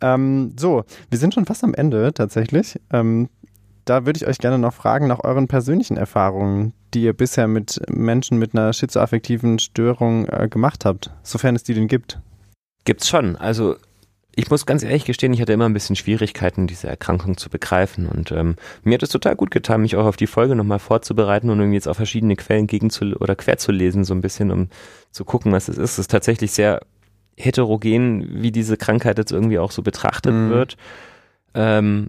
[0.00, 2.80] Ähm, so, wir sind schon fast am Ende tatsächlich.
[2.92, 3.28] Ähm,
[3.84, 7.80] da würde ich euch gerne noch fragen nach euren persönlichen Erfahrungen, die ihr bisher mit
[7.88, 12.20] Menschen mit einer schizoaffektiven Störung äh, gemacht habt, sofern es die denn gibt.
[12.84, 13.36] Gibt's schon.
[13.36, 13.76] Also
[14.34, 18.08] ich muss ganz ehrlich gestehen, ich hatte immer ein bisschen Schwierigkeiten, diese Erkrankung zu begreifen.
[18.08, 21.50] Und ähm, mir hat es total gut getan, mich auch auf die Folge nochmal vorzubereiten
[21.50, 24.50] und irgendwie jetzt auf verschiedene Quellen gegen zu oder quer zu lesen, so ein bisschen,
[24.50, 24.68] um
[25.10, 25.92] zu gucken, was es ist.
[25.92, 26.80] Es ist tatsächlich sehr
[27.36, 30.50] heterogen, wie diese Krankheit jetzt irgendwie auch so betrachtet Mhm.
[30.50, 30.76] wird.
[31.54, 32.08] Ähm,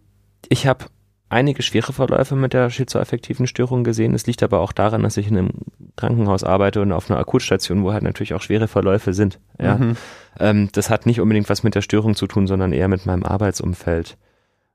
[0.50, 0.86] ich habe
[1.34, 4.14] einige schwere Verläufe mit der schizoaffektiven Störung gesehen.
[4.14, 5.50] Es liegt aber auch daran, dass ich in einem
[5.96, 9.40] Krankenhaus arbeite und auf einer Akutstation, wo halt natürlich auch schwere Verläufe sind.
[9.60, 9.78] Ja.
[9.78, 9.98] Mhm.
[10.40, 13.24] Ähm, das hat nicht unbedingt was mit der Störung zu tun, sondern eher mit meinem
[13.24, 14.18] Arbeitsumfeld.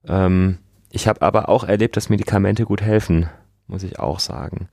[0.06, 0.58] Ähm,
[0.90, 3.28] ich habe aber auch erlebt, dass Medikamente gut helfen,
[3.66, 4.68] muss ich auch sagen.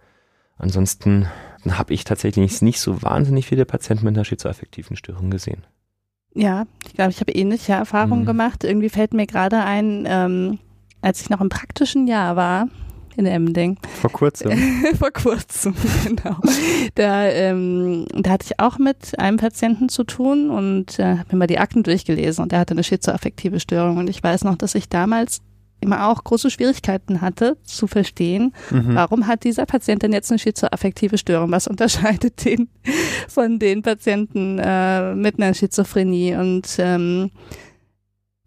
[0.57, 1.27] Ansonsten
[1.69, 5.63] habe ich tatsächlich nicht so wahnsinnig viele Patienten mit einer schizoaffektiven Störung gesehen.
[6.33, 8.25] Ja, ich glaube, ich habe ähnliche Erfahrungen Mhm.
[8.27, 8.63] gemacht.
[8.63, 10.59] Irgendwie fällt mir gerade ein, ähm,
[11.05, 12.67] als ich noch im praktischen Jahr war,
[13.15, 14.51] in Emding, Vor kurzem.
[14.99, 16.37] vor kurzem, genau.
[16.95, 21.37] Da, ähm, da hatte ich auch mit einem Patienten zu tun und äh, habe mir
[21.37, 23.97] mal die Akten durchgelesen und er hatte eine schizoaffektive Störung.
[23.97, 25.39] Und ich weiß noch, dass ich damals
[25.79, 28.95] immer auch große Schwierigkeiten hatte zu verstehen, Mhm.
[28.95, 31.51] Warum hat dieser Patient denn jetzt eine schizoaffektive Störung?
[31.51, 32.69] Was unterscheidet den
[33.27, 36.35] von den Patienten äh, mit einer Schizophrenie?
[36.35, 37.29] Und ähm,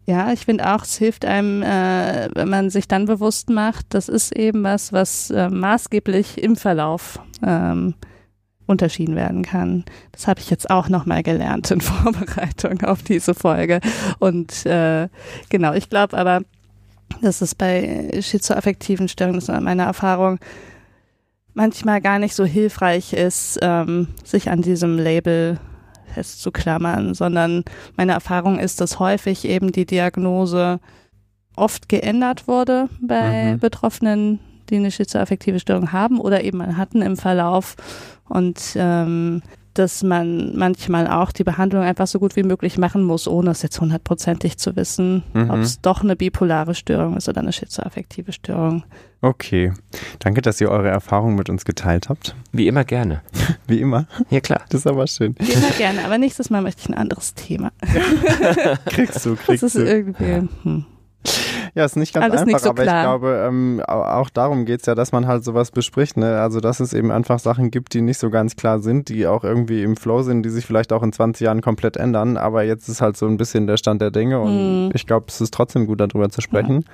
[0.09, 4.09] ja, ich finde auch, es hilft einem, äh, wenn man sich dann bewusst macht, das
[4.09, 7.93] ist eben was, was äh, maßgeblich im Verlauf ähm,
[8.65, 9.85] unterschieden werden kann.
[10.11, 13.81] Das habe ich jetzt auch nochmal gelernt in Vorbereitung auf diese Folge.
[14.17, 15.09] Und äh,
[15.49, 16.41] genau, ich glaube aber,
[17.21, 20.39] dass es bei schizoaffektiven Störungen, das ist meine Erfahrung,
[21.53, 25.59] manchmal gar nicht so hilfreich ist, ähm, sich an diesem Label
[26.19, 27.63] festzuklammern, sondern
[27.95, 30.79] meine Erfahrung ist, dass häufig eben die Diagnose
[31.55, 33.59] oft geändert wurde bei Mhm.
[33.59, 34.39] Betroffenen,
[34.69, 37.75] die eine schizoaffektive Störung haben oder eben hatten im Verlauf
[38.27, 39.41] und ähm,
[39.79, 43.61] dass man manchmal auch die Behandlung einfach so gut wie möglich machen muss, ohne es
[43.61, 45.49] jetzt hundertprozentig zu wissen, Mhm.
[45.49, 48.83] ob es doch eine bipolare Störung ist oder eine schizoaffektive Störung.
[49.21, 49.73] Okay.
[50.19, 52.35] Danke, dass ihr eure Erfahrungen mit uns geteilt habt.
[52.51, 53.21] Wie immer gerne.
[53.67, 54.05] Wie immer.
[54.29, 54.61] Ja klar.
[54.69, 55.35] Das ist aber schön.
[55.39, 57.71] Immer gerne, aber nächstes Mal möchte ich ein anderes Thema.
[58.85, 59.83] Kriegst du, Das kriegst ist du.
[59.85, 60.47] irgendwie.
[60.63, 60.85] Hm.
[61.75, 63.01] Ja, ist nicht ganz Alles einfach, nicht so aber klar.
[63.01, 66.17] ich glaube, ähm, au- auch darum geht's ja, dass man halt sowas bespricht.
[66.17, 66.39] Ne?
[66.41, 69.43] Also, dass es eben einfach Sachen gibt, die nicht so ganz klar sind, die auch
[69.43, 72.37] irgendwie im Flow sind, die sich vielleicht auch in 20 Jahren komplett ändern.
[72.37, 74.91] Aber jetzt ist halt so ein bisschen der Stand der Dinge und Mhm.
[74.95, 76.85] ich glaube, es ist trotzdem gut, darüber zu sprechen.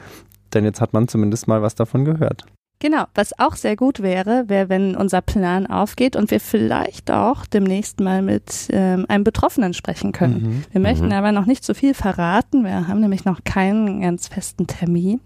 [0.54, 2.44] Denn jetzt hat man zumindest mal was davon gehört.
[2.80, 7.46] Genau, was auch sehr gut wäre, wäre, wenn unser Plan aufgeht und wir vielleicht auch
[7.46, 10.42] demnächst mal mit ähm, einem Betroffenen sprechen können.
[10.44, 10.64] Mhm.
[10.72, 11.12] Wir möchten Mhm.
[11.14, 12.64] aber noch nicht so viel verraten.
[12.66, 15.22] Wir haben nämlich noch keinen ganz festen Termin.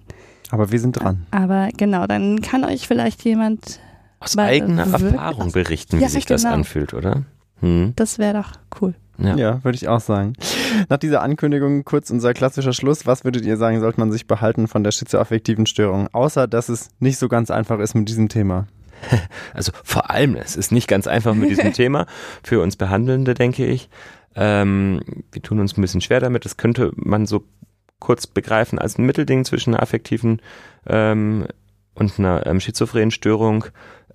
[0.51, 1.25] Aber wir sind dran.
[1.31, 3.79] Aber genau, dann kann euch vielleicht jemand,
[4.19, 6.53] Aus eigener Erfahrung berichten, wie Ja, sich das genau.
[6.55, 7.23] anfühlt, oder?
[7.61, 7.93] Hm.
[7.95, 8.93] das wäre doch cool.
[9.21, 9.35] Ja.
[9.35, 10.33] Ja, würde ich auch sagen.
[10.87, 13.05] Nach dieser Ankündigung kurz unser klassischer Schluss.
[13.05, 16.07] Was würdet ihr sagen, sollte man sich behalten von der schizoaffektiven Störung?
[16.11, 18.67] Außer, dass es nicht so ganz einfach ist mit diesem Thema.
[19.53, 22.05] Also vor allem, es ist nicht ganz einfach mit diesem Thema
[22.43, 23.89] für uns Behandelnde, denke ich.
[24.35, 24.99] Ähm,
[25.31, 26.45] wir tun uns ein bisschen schwer damit.
[26.45, 27.45] Das könnte man so
[27.99, 30.41] kurz begreifen als ein Mittelding zwischen einer affektiven
[30.87, 31.47] ähm,
[31.99, 33.65] und einer ähm, schizophrenen Störung,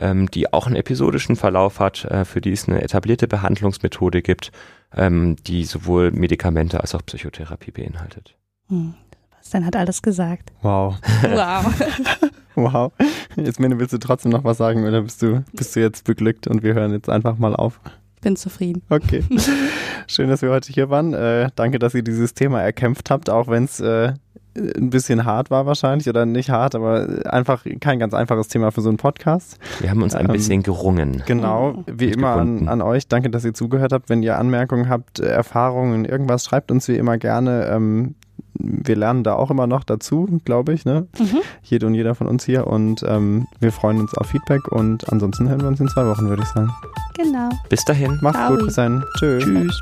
[0.00, 4.50] ähm, die auch einen episodischen Verlauf hat, äh, für die es eine etablierte Behandlungsmethode gibt,
[4.94, 8.36] ähm, die sowohl Medikamente als auch Psychotherapie beinhaltet.
[8.68, 8.94] Hm.
[9.30, 10.52] Bastian hat alles gesagt.
[10.62, 10.96] Wow.
[11.22, 11.66] Wow.
[12.56, 12.92] Wow.
[13.34, 16.46] Jetzt, Mene, willst du trotzdem noch was sagen oder bist du, bist du jetzt beglückt
[16.46, 17.80] und wir hören jetzt einfach mal auf?
[18.14, 18.82] Ich bin zufrieden.
[18.90, 19.24] Okay.
[20.06, 21.14] Schön, dass wir heute hier waren.
[21.14, 24.12] Äh, danke, dass ihr dieses Thema erkämpft habt, auch wenn es äh,
[24.56, 28.80] ein bisschen hart war wahrscheinlich oder nicht hart, aber einfach kein ganz einfaches Thema für
[28.82, 29.58] so einen Podcast.
[29.80, 31.22] Wir haben uns ein Ähm, bisschen gerungen.
[31.26, 31.84] Genau, Mhm.
[32.00, 33.08] wie immer an, an euch.
[33.08, 34.08] Danke, dass ihr zugehört habt.
[34.08, 37.66] Wenn ihr Anmerkungen habt, Erfahrungen, irgendwas, schreibt uns wie immer gerne.
[37.66, 38.14] Ähm,
[38.56, 41.08] wir lernen da auch immer noch dazu, glaube ich, ne?
[41.18, 41.38] Mhm.
[41.62, 42.68] Jede und jeder von uns hier.
[42.68, 46.28] Und ähm, wir freuen uns auf Feedback und ansonsten hören wir uns in zwei Wochen,
[46.28, 46.70] würde ich sagen.
[47.16, 47.48] Genau.
[47.68, 48.18] Bis dahin.
[48.22, 48.54] Macht's Ciao.
[48.54, 49.04] gut, bis dann.
[49.18, 49.44] Tschüss.
[49.44, 49.80] Tschüss.